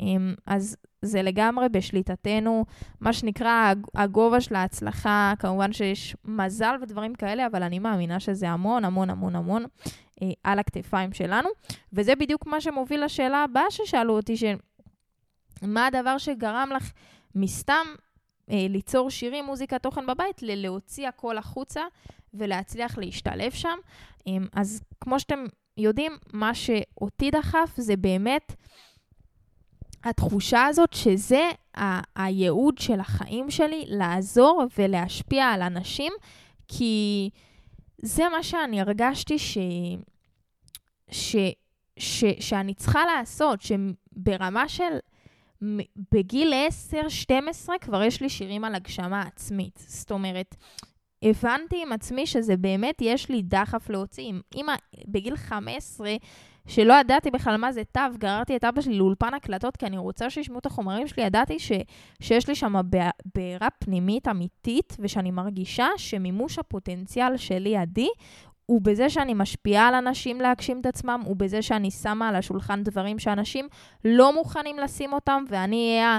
אמ, 0.00 0.34
אז 0.46 0.76
זה 1.02 1.22
לגמרי 1.22 1.68
בשליטתנו, 1.68 2.64
מה 3.00 3.12
שנקרא 3.12 3.72
הגובה 3.94 4.40
של 4.40 4.54
ההצלחה, 4.54 5.32
כמובן 5.38 5.72
שיש 5.72 6.16
מזל 6.24 6.74
ודברים 6.82 7.14
כאלה, 7.14 7.46
אבל 7.46 7.62
אני 7.62 7.78
מאמינה 7.78 8.20
שזה 8.20 8.48
המון, 8.48 8.84
המון, 8.84 9.10
המון, 9.10 9.36
המון 9.36 9.64
אה, 10.22 10.28
על 10.44 10.58
הכתפיים 10.58 11.12
שלנו. 11.12 11.48
וזה 11.92 12.14
בדיוק 12.14 12.46
מה 12.46 12.60
שמוביל 12.60 13.04
לשאלה 13.04 13.44
הבאה 13.44 13.70
ששאלו 13.70 14.16
אותי, 14.16 14.36
של 14.36 14.54
מה 15.62 15.86
הדבר 15.86 16.18
שגרם 16.18 16.68
לך 16.76 16.92
מסתם 17.34 17.86
אה, 18.50 18.66
ליצור 18.68 19.10
שירים, 19.10 19.44
מוזיקה, 19.44 19.78
תוכן 19.78 20.06
בבית, 20.06 20.42
ללהוציא 20.42 21.08
הכל 21.08 21.38
החוצה 21.38 21.82
ולהצליח 22.34 22.98
להשתלב 22.98 23.52
שם. 23.52 23.78
אה, 24.28 24.32
אז 24.52 24.82
כמו 25.00 25.20
שאתם 25.20 25.44
יודעים, 25.76 26.12
מה 26.32 26.54
שאותי 26.54 27.30
דחף 27.30 27.70
זה 27.76 27.96
באמת 27.96 28.54
התחושה 30.04 30.64
הזאת 30.66 30.92
שזה 30.92 31.48
ה- 31.76 32.22
הייעוד 32.24 32.78
של 32.78 33.00
החיים 33.00 33.50
שלי, 33.50 33.84
לעזור 33.86 34.64
ולהשפיע 34.78 35.46
על 35.46 35.62
אנשים, 35.62 36.12
כי 36.68 37.30
זה 38.02 38.28
מה 38.28 38.42
שאני 38.42 38.80
הרגשתי 38.80 39.38
ש... 39.38 39.58
ש... 41.10 41.36
ש... 41.98 42.24
שאני 42.40 42.74
צריכה 42.74 43.04
לעשות, 43.04 43.60
שברמה 43.60 44.68
של 44.68 44.98
בגיל 46.14 46.52
10-12 47.66 47.68
כבר 47.80 48.02
יש 48.02 48.20
לי 48.20 48.28
שירים 48.28 48.64
על 48.64 48.74
הגשמה 48.74 49.22
עצמית. 49.22 49.84
זאת 49.88 50.10
אומרת, 50.10 50.56
הבנתי 51.22 51.82
עם 51.82 51.92
עצמי 51.92 52.26
שזה 52.26 52.56
באמת, 52.56 53.02
יש 53.02 53.28
לי 53.28 53.42
דחף 53.42 53.90
להוציא. 53.90 54.32
אם 54.54 54.66
בגיל 55.08 55.36
15, 55.36 56.16
שלא 56.66 56.94
ידעתי 56.94 57.30
בכלל 57.30 57.56
מה 57.56 57.72
זה 57.72 57.82
תו, 57.92 58.00
גררתי 58.18 58.56
את 58.56 58.64
אבא 58.64 58.80
שלי 58.80 58.98
לאולפן 58.98 59.34
הקלטות, 59.34 59.76
כי 59.76 59.86
אני 59.86 59.98
רוצה 59.98 60.30
שישמעו 60.30 60.58
את 60.58 60.66
החומרים 60.66 61.08
שלי, 61.08 61.22
ידעתי 61.22 61.58
ש, 61.58 61.72
שיש 62.22 62.48
לי 62.48 62.54
שם 62.54 62.74
בעירה 63.34 63.68
פנימית 63.78 64.28
אמיתית, 64.28 64.96
ושאני 64.98 65.30
מרגישה 65.30 65.86
שמימוש 65.96 66.58
הפוטנציאל 66.58 67.36
שלי 67.36 67.76
עדי 67.76 68.08
הוא 68.70 68.80
בזה 68.82 69.10
שאני 69.10 69.34
משפיעה 69.34 69.88
על 69.88 69.94
אנשים 69.94 70.40
להגשים 70.40 70.80
את 70.80 70.86
עצמם, 70.86 71.22
הוא 71.24 71.36
בזה 71.36 71.62
שאני 71.62 71.90
שמה 71.90 72.28
על 72.28 72.36
השולחן 72.36 72.82
דברים 72.82 73.18
שאנשים 73.18 73.68
לא 74.04 74.34
מוכנים 74.34 74.78
לשים 74.78 75.12
אותם, 75.12 75.44
ואני 75.48 75.90
אהיה 75.96 76.18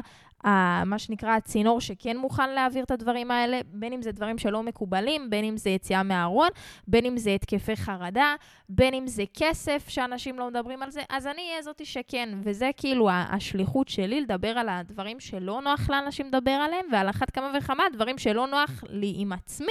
מה 0.86 0.95
שנקרא 0.97 1.36
הצינור 1.36 1.82
שכן 1.82 2.17
מוכן 2.17 2.49
להעביר 2.49 2.84
את 2.84 2.91
הדברים 2.91 3.32
האלה, 3.32 3.60
בין 3.65 3.93
אם 3.93 4.01
זה 4.01 4.12
דברים 4.12 4.38
שלא 4.38 4.63
מקובלים, 4.63 5.30
בין 5.30 5.45
אם 5.45 5.58
זה 5.58 5.69
יציאה 5.69 6.04
מהארון, 6.04 6.49
בין 6.88 7.06
אם 7.06 7.17
זה 7.17 7.30
התקפי 7.30 7.75
חרדה, 7.75 8.36
בין 8.69 8.93
אם 8.93 9.08
זה 9.08 9.23
כסף 9.34 9.86
שאנשים 9.89 10.39
לא 10.39 10.47
מדברים 10.47 10.84
על 10.84 10.91
זה, 10.91 11.01
אז 11.10 11.27
אני 11.27 11.41
אהיה 11.49 11.62
זאתי 11.62 11.86
שכן, 11.86 12.30
וזה 12.43 12.69
כאילו 12.77 13.10
השליחות 13.12 13.88
שלי, 13.88 14.21
לדבר 14.21 14.58
על 14.58 14.69
הדברים 14.69 15.19
שלא 15.19 15.62
נוח 15.62 15.89
לאנשים 15.89 16.27
לדבר 16.27 16.51
עליהם, 16.51 16.86
ועל 16.91 17.10
אחת 17.10 17.30
כמה 17.30 17.51
וכמה 17.58 17.84
דברים 17.93 18.17
שלא 18.17 18.47
נוח 18.47 18.84
לי 18.89 19.13
עם 19.17 19.34
עצמי, 19.34 19.67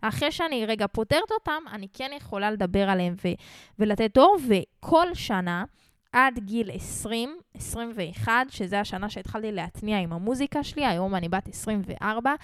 אחרי 0.00 0.32
שאני 0.32 0.66
רגע 0.66 0.86
פותרת 0.86 1.30
אותם, 1.30 1.62
אני 1.72 1.86
כן 1.92 2.10
יכולה 2.16 2.50
לדבר 2.50 2.90
עליהם 2.90 3.14
ו- 3.24 3.28
ולתת 3.78 4.18
אור, 4.18 4.36
וכל 4.48 5.14
שנה, 5.14 5.64
עד 6.16 6.38
גיל 6.38 6.70
20, 6.70 7.36
21, 7.54 8.32
שזה 8.48 8.80
השנה 8.80 9.10
שהתחלתי 9.10 9.52
להתניע 9.52 9.98
עם 9.98 10.12
המוזיקה 10.12 10.64
שלי, 10.64 10.86
היום 10.86 11.14
אני 11.14 11.28
בת 11.28 11.48
24, 11.48 12.34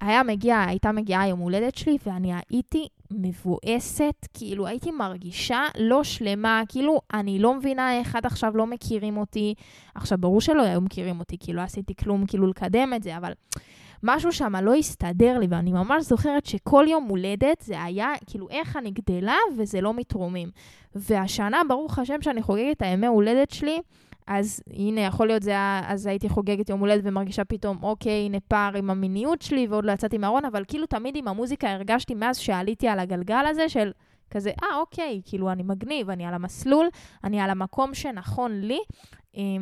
היה 0.00 0.22
מגיע, 0.22 0.60
הייתה 0.60 0.92
מגיעה 0.92 1.28
יום 1.28 1.38
הולדת 1.38 1.74
שלי, 1.74 1.96
ואני 2.06 2.32
הייתי 2.50 2.88
מבואסת, 3.10 4.28
כאילו 4.34 4.66
הייתי 4.66 4.90
מרגישה 4.90 5.62
לא 5.78 6.04
שלמה, 6.04 6.62
כאילו 6.68 7.00
אני 7.14 7.38
לא 7.38 7.54
מבינה 7.54 7.98
איך 7.98 8.16
עד 8.16 8.26
עכשיו 8.26 8.56
לא 8.56 8.66
מכירים 8.66 9.16
אותי. 9.16 9.54
עכשיו, 9.94 10.18
ברור 10.18 10.40
שלא 10.40 10.62
היו 10.62 10.80
מכירים 10.80 11.18
אותי, 11.20 11.36
כי 11.40 11.52
לא 11.52 11.60
עשיתי 11.60 11.94
כלום 11.94 12.26
כאילו 12.26 12.46
לקדם 12.46 12.92
את 12.96 13.02
זה, 13.02 13.16
אבל 13.16 13.32
משהו 14.04 14.32
שם 14.32 14.56
לא 14.56 14.74
הסתדר 14.74 15.38
לי, 15.38 15.46
ואני 15.50 15.72
ממש 15.72 16.04
זוכרת 16.04 16.46
שכל 16.46 16.84
יום 16.88 17.04
הולדת 17.04 17.60
זה 17.60 17.82
היה, 17.82 18.12
כאילו, 18.26 18.48
איך 18.50 18.76
אני 18.76 18.90
גדלה 18.90 19.36
וזה 19.56 19.80
לא 19.80 19.94
מתרומם. 19.94 20.48
והשנה, 20.94 21.62
ברוך 21.68 21.98
השם, 21.98 22.22
שאני 22.22 22.42
חוגגת 22.42 22.76
את 22.76 22.82
הימי 22.82 23.06
הולדת 23.06 23.50
שלי, 23.50 23.80
אז 24.26 24.60
הנה, 24.72 25.00
יכול 25.00 25.26
להיות 25.26 25.42
זה 25.42 25.50
היה, 25.50 25.82
אז 25.86 26.06
הייתי 26.06 26.28
חוגגת 26.28 26.68
יום 26.68 26.80
הולדת 26.80 27.02
ומרגישה 27.04 27.44
פתאום, 27.44 27.78
אוקיי, 27.82 28.24
הנה 28.26 28.38
פער 28.48 28.76
עם 28.76 28.90
המיניות 28.90 29.42
שלי, 29.42 29.66
ועוד 29.70 29.84
לא 29.84 29.92
יצאתי 29.92 30.18
מהארון, 30.18 30.44
אבל 30.44 30.64
כאילו 30.68 30.86
תמיד 30.86 31.16
עם 31.16 31.28
המוזיקה 31.28 31.72
הרגשתי 31.72 32.14
מאז 32.14 32.36
שעליתי 32.36 32.88
על 32.88 32.98
הגלגל 32.98 33.44
הזה 33.46 33.68
של 33.68 33.90
כזה, 34.30 34.50
אה, 34.62 34.78
אוקיי, 34.78 35.20
כאילו, 35.24 35.50
אני 35.50 35.62
מגניב, 35.62 36.10
אני 36.10 36.26
על 36.26 36.34
המסלול, 36.34 36.86
אני 37.24 37.40
על 37.40 37.50
המקום 37.50 37.94
שנכון 37.94 38.60
לי, 38.60 38.78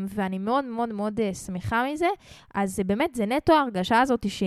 ואני 0.09 0.39
מאוד 0.39 0.65
מאוד 0.65 0.93
מאוד 0.93 1.21
אה, 1.21 1.35
שמחה 1.35 1.85
מזה. 1.93 2.09
אז 2.55 2.77
זה 2.77 2.85
באמת, 2.85 3.15
זה 3.15 3.27
נטו 3.27 3.53
ההרגשה 3.53 4.01
הזאת 4.01 4.31
ש... 4.31 4.43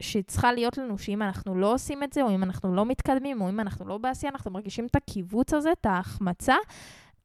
שצריכה 0.00 0.52
להיות 0.52 0.78
לנו 0.78 0.98
שאם 0.98 1.22
אנחנו 1.22 1.54
לא 1.54 1.74
עושים 1.74 2.02
את 2.02 2.12
זה, 2.12 2.22
או 2.22 2.34
אם 2.34 2.42
אנחנו 2.42 2.74
לא 2.74 2.86
מתקדמים, 2.86 3.40
או 3.40 3.48
אם 3.48 3.60
אנחנו 3.60 3.88
לא 3.88 3.98
בעשייה, 3.98 4.32
אנחנו 4.32 4.50
מרגישים 4.50 4.86
את 4.86 4.96
הקיבוץ 4.96 5.54
הזה, 5.54 5.72
את 5.72 5.86
ההחמצה. 5.86 6.54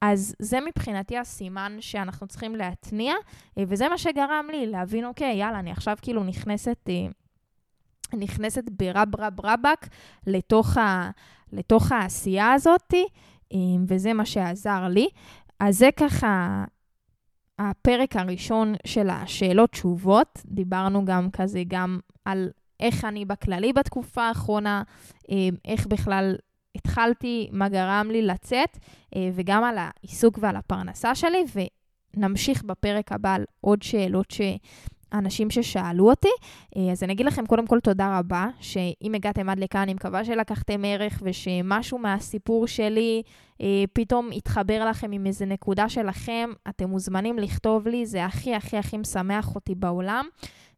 אז 0.02 0.36
זה 0.40 0.60
מבחינתי 0.62 1.18
הסימן 1.18 1.78
שאנחנו 1.80 2.28
צריכים 2.28 2.56
להתניע, 2.56 3.14
אה, 3.58 3.64
וזה 3.68 3.90
מה 3.90 3.98
שגרם 3.98 4.46
לי 4.52 4.66
להבין, 4.66 5.06
אוקיי, 5.06 5.36
יאללה, 5.36 5.60
אני 5.60 5.72
עכשיו 5.72 5.96
כאילו 6.02 6.24
נכנסת, 6.24 6.90
אה, 6.90 7.08
נכנסת 8.14 8.64
ברב 8.70 9.16
רב 9.18 9.46
רבק 9.46 9.88
לתוך, 10.28 10.78
ה, 10.78 11.10
לתוך 11.54 11.92
העשייה 11.92 12.54
הזאת, 12.54 12.94
אה, 13.54 13.58
וזה 13.88 14.14
מה 14.14 14.26
שעזר 14.26 14.88
לי. 14.88 15.08
אז 15.60 15.78
זה 15.78 15.90
ככה 15.98 16.64
הפרק 17.60 18.16
הראשון 18.16 18.76
של 18.86 19.10
השאלות-תשובות. 19.10 20.42
דיברנו 20.46 21.06
גם 21.06 21.32
כזה 21.32 21.64
גם 21.68 22.00
על 22.26 22.50
איך 22.80 23.06
אני 23.06 23.26
בכללי 23.26 23.74
בתקופה 23.74 24.24
האחרונה, 24.24 24.84
איך 25.66 25.88
בכלל 25.88 26.36
התחלתי, 26.76 27.50
מה 27.52 27.70
גרם 27.70 28.08
לי 28.12 28.22
לצאת, 28.22 28.78
אה, 29.16 29.30
וגם 29.34 29.64
על 29.64 29.78
העיסוק 29.78 30.40
ועל 30.42 30.56
הפרנסה 30.56 31.16
שלי, 31.16 31.46
ונמשיך 32.18 32.64
בפרק 32.64 33.12
הבא 33.12 33.34
על 33.34 33.44
עוד 33.62 33.82
שאלות 33.82 34.32
ש... 34.32 34.42
אנשים 35.18 35.50
ששאלו 35.50 36.10
אותי. 36.10 36.28
אה, 36.78 36.92
אז 36.92 37.04
אני 37.04 37.14
אגיד 37.14 37.26
לכם 37.26 37.46
קודם 37.46 37.68
כל 37.68 37.80
תודה 37.80 38.20
רבה, 38.20 38.48
שאם 38.60 39.12
הגעתם 39.16 39.50
עד 39.50 39.60
לכאן, 39.60 39.82
אני 39.82 39.94
מקווה 39.94 40.26
שלקחתם 40.26 40.86
ערך 40.86 41.24
ושמשהו 41.26 41.98
מהסיפור 41.98 42.68
שלי 42.68 43.22
אה, 43.62 43.84
פתאום 43.94 44.32
יתחבר 44.32 44.86
לכם 44.86 45.12
עם 45.12 45.26
איזה 45.26 45.46
נקודה 45.46 45.90
שלכם. 45.90 46.50
אתם 46.70 46.90
מוזמנים 46.90 47.40
לכתוב 47.40 47.88
לי, 47.88 48.06
זה 48.06 48.26
הכי 48.26 48.56
הכי 48.56 48.78
הכי 48.78 48.98
משמח 48.98 49.56
אותי 49.56 49.76
בעולם. 49.76 50.26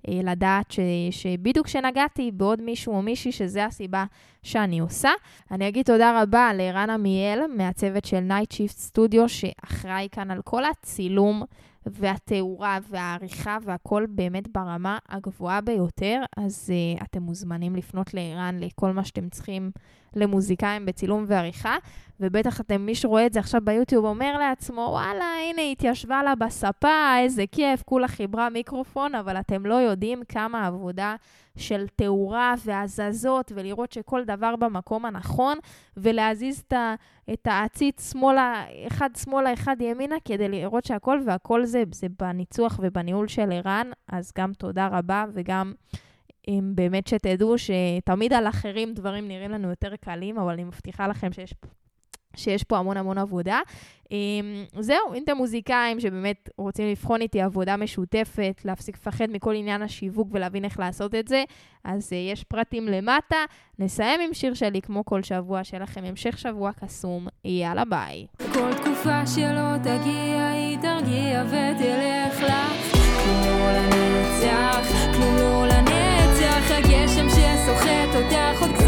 אה, 0.07 0.19
לדעת 0.23 0.71
ש, 0.71 0.79
שבדיוק 1.11 1.65
כשנגעתי 1.65 2.31
בעוד 2.31 2.61
מישהו 2.61 2.93
או 2.93 3.01
מישהי, 3.01 3.31
שזה 3.31 3.65
הסיבה 3.65 4.05
שאני 4.43 4.79
עושה. 4.79 5.09
אני 5.51 5.67
אגיד 5.67 5.85
תודה 5.85 6.21
רבה 6.21 6.51
לערן 6.53 6.89
עמיאל, 6.89 7.39
מהצוות 7.57 8.05
של 8.05 8.27
Night 8.29 8.53
Shift 8.53 8.91
Studio, 8.91 9.27
שאחראי 9.27 10.07
כאן 10.11 10.31
על 10.31 10.41
כל 10.41 10.63
הצילום. 10.65 11.43
והתאורה 11.91 12.79
והעריכה 12.89 13.57
והכל 13.63 14.05
באמת 14.09 14.47
ברמה 14.47 14.97
הגבוהה 15.09 15.61
ביותר, 15.61 16.21
אז 16.37 16.69
uh, 16.99 17.03
אתם 17.03 17.21
מוזמנים 17.21 17.75
לפנות 17.75 18.13
לערן 18.13 18.57
לכל 18.59 18.91
מה 18.91 19.05
שאתם 19.05 19.29
צריכים 19.29 19.71
למוזיקאים 20.15 20.85
בצילום 20.85 21.25
ועריכה, 21.27 21.75
ובטח 22.19 22.61
אתם, 22.61 22.81
מי 22.81 22.95
שרואה 22.95 23.25
את 23.25 23.33
זה 23.33 23.39
עכשיו 23.39 23.61
ביוטיוב 23.63 24.05
אומר 24.05 24.37
לעצמו, 24.37 24.81
וואלה, 24.81 25.25
הנה, 25.49 25.61
התיישבה 25.61 26.23
לה 26.23 26.35
בספה, 26.35 27.17
איזה 27.19 27.43
כיף, 27.51 27.83
כולה 27.85 28.07
חיברה 28.07 28.49
מיקרופון, 28.49 29.15
אבל 29.15 29.37
אתם 29.39 29.65
לא 29.65 29.75
יודעים 29.75 30.23
כמה 30.29 30.67
עבודה 30.67 31.15
של 31.57 31.85
תאורה 31.95 32.53
והזזות, 32.65 33.51
ולראות 33.55 33.91
שכל 33.91 34.23
דבר 34.23 34.55
במקום 34.55 35.05
הנכון, 35.05 35.57
ולהזיז 35.97 36.63
את 37.33 37.47
העציץ 37.47 38.11
שמאלה, 38.11 38.65
אחד 38.87 39.09
שמאלה, 39.23 39.53
אחד 39.53 39.75
ימינה, 39.79 40.15
כדי 40.25 40.49
לראות 40.49 40.85
שהכל, 40.85 41.19
והכל 41.25 41.65
זה, 41.65 41.83
זה 41.91 42.07
בניצוח 42.19 42.79
ובניהול 42.83 43.27
של 43.27 43.51
ערן, 43.51 43.91
אז 44.07 44.31
גם 44.37 44.53
תודה 44.53 44.87
רבה, 44.87 45.25
וגם... 45.33 45.73
אם 46.49 46.71
באמת 46.75 47.07
שתדעו 47.07 47.55
שתמיד 47.57 48.33
על 48.33 48.47
אחרים 48.47 48.93
דברים 48.93 49.27
נראים 49.27 49.51
לנו 49.51 49.69
יותר 49.69 49.95
קלים, 49.95 50.37
אבל 50.37 50.53
אני 50.53 50.63
מבטיחה 50.63 51.07
לכם 51.07 51.31
שיש 51.31 51.53
שיש 52.37 52.63
פה 52.63 52.77
המון 52.77 52.97
המון 52.97 53.17
עבודה. 53.17 53.59
אמ, 54.11 54.65
זהו, 54.79 55.13
אם 55.15 55.23
אתם 55.23 55.37
מוזיקאים 55.37 55.99
שבאמת 55.99 56.49
רוצים 56.57 56.87
לבחון 56.91 57.21
איתי 57.21 57.41
עבודה 57.41 57.77
משותפת, 57.77 58.61
להפסיק 58.65 58.95
לפחד 58.95 59.25
מכל 59.29 59.55
עניין 59.55 59.81
השיווק 59.81 60.27
ולהבין 60.31 60.65
איך 60.65 60.79
לעשות 60.79 61.15
את 61.15 61.27
זה, 61.27 61.43
אז 61.83 62.13
אה, 62.13 62.17
יש 62.17 62.43
פרטים 62.43 62.87
למטה. 62.87 63.37
נסיים 63.79 64.21
עם 64.21 64.33
שיר 64.33 64.53
שלי 64.53 64.81
כמו 64.81 65.05
כל 65.05 65.23
שבוע, 65.23 65.63
שיהיה 65.63 65.83
לכם 65.83 66.03
המשך 66.03 66.39
שבוע 66.39 66.71
קסום, 66.71 67.27
יאללה 67.45 67.85
ביי. 67.85 68.25
כל 68.53 68.73
תקופה 68.73 69.27
שלא 69.27 69.77
תגיע, 69.77 70.49
היא 70.53 70.77
תרגיע 70.81 71.43
ותלך 71.47 72.41
לך. 72.41 72.97
כלום 73.23 73.59
לנצח, 73.59 74.87
כלום 75.17 75.65
לנצח, 75.65 76.71
הגשם 76.71 77.29
שסוחט 77.29 78.15
אותך 78.15 78.61
עוד 78.61 78.71
קצת. 78.75 78.86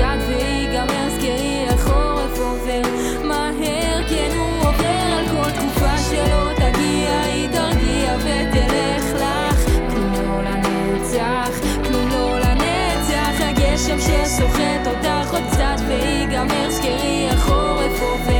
גשם 13.80 14.00
שסוחט 14.00 14.88
אותך 14.88 15.34
עוד 15.34 15.44
קצת 15.52 15.84
ויגמר 15.88 16.70
זכרי 16.70 17.30
החורף 17.30 18.02
עובר. 18.02 18.39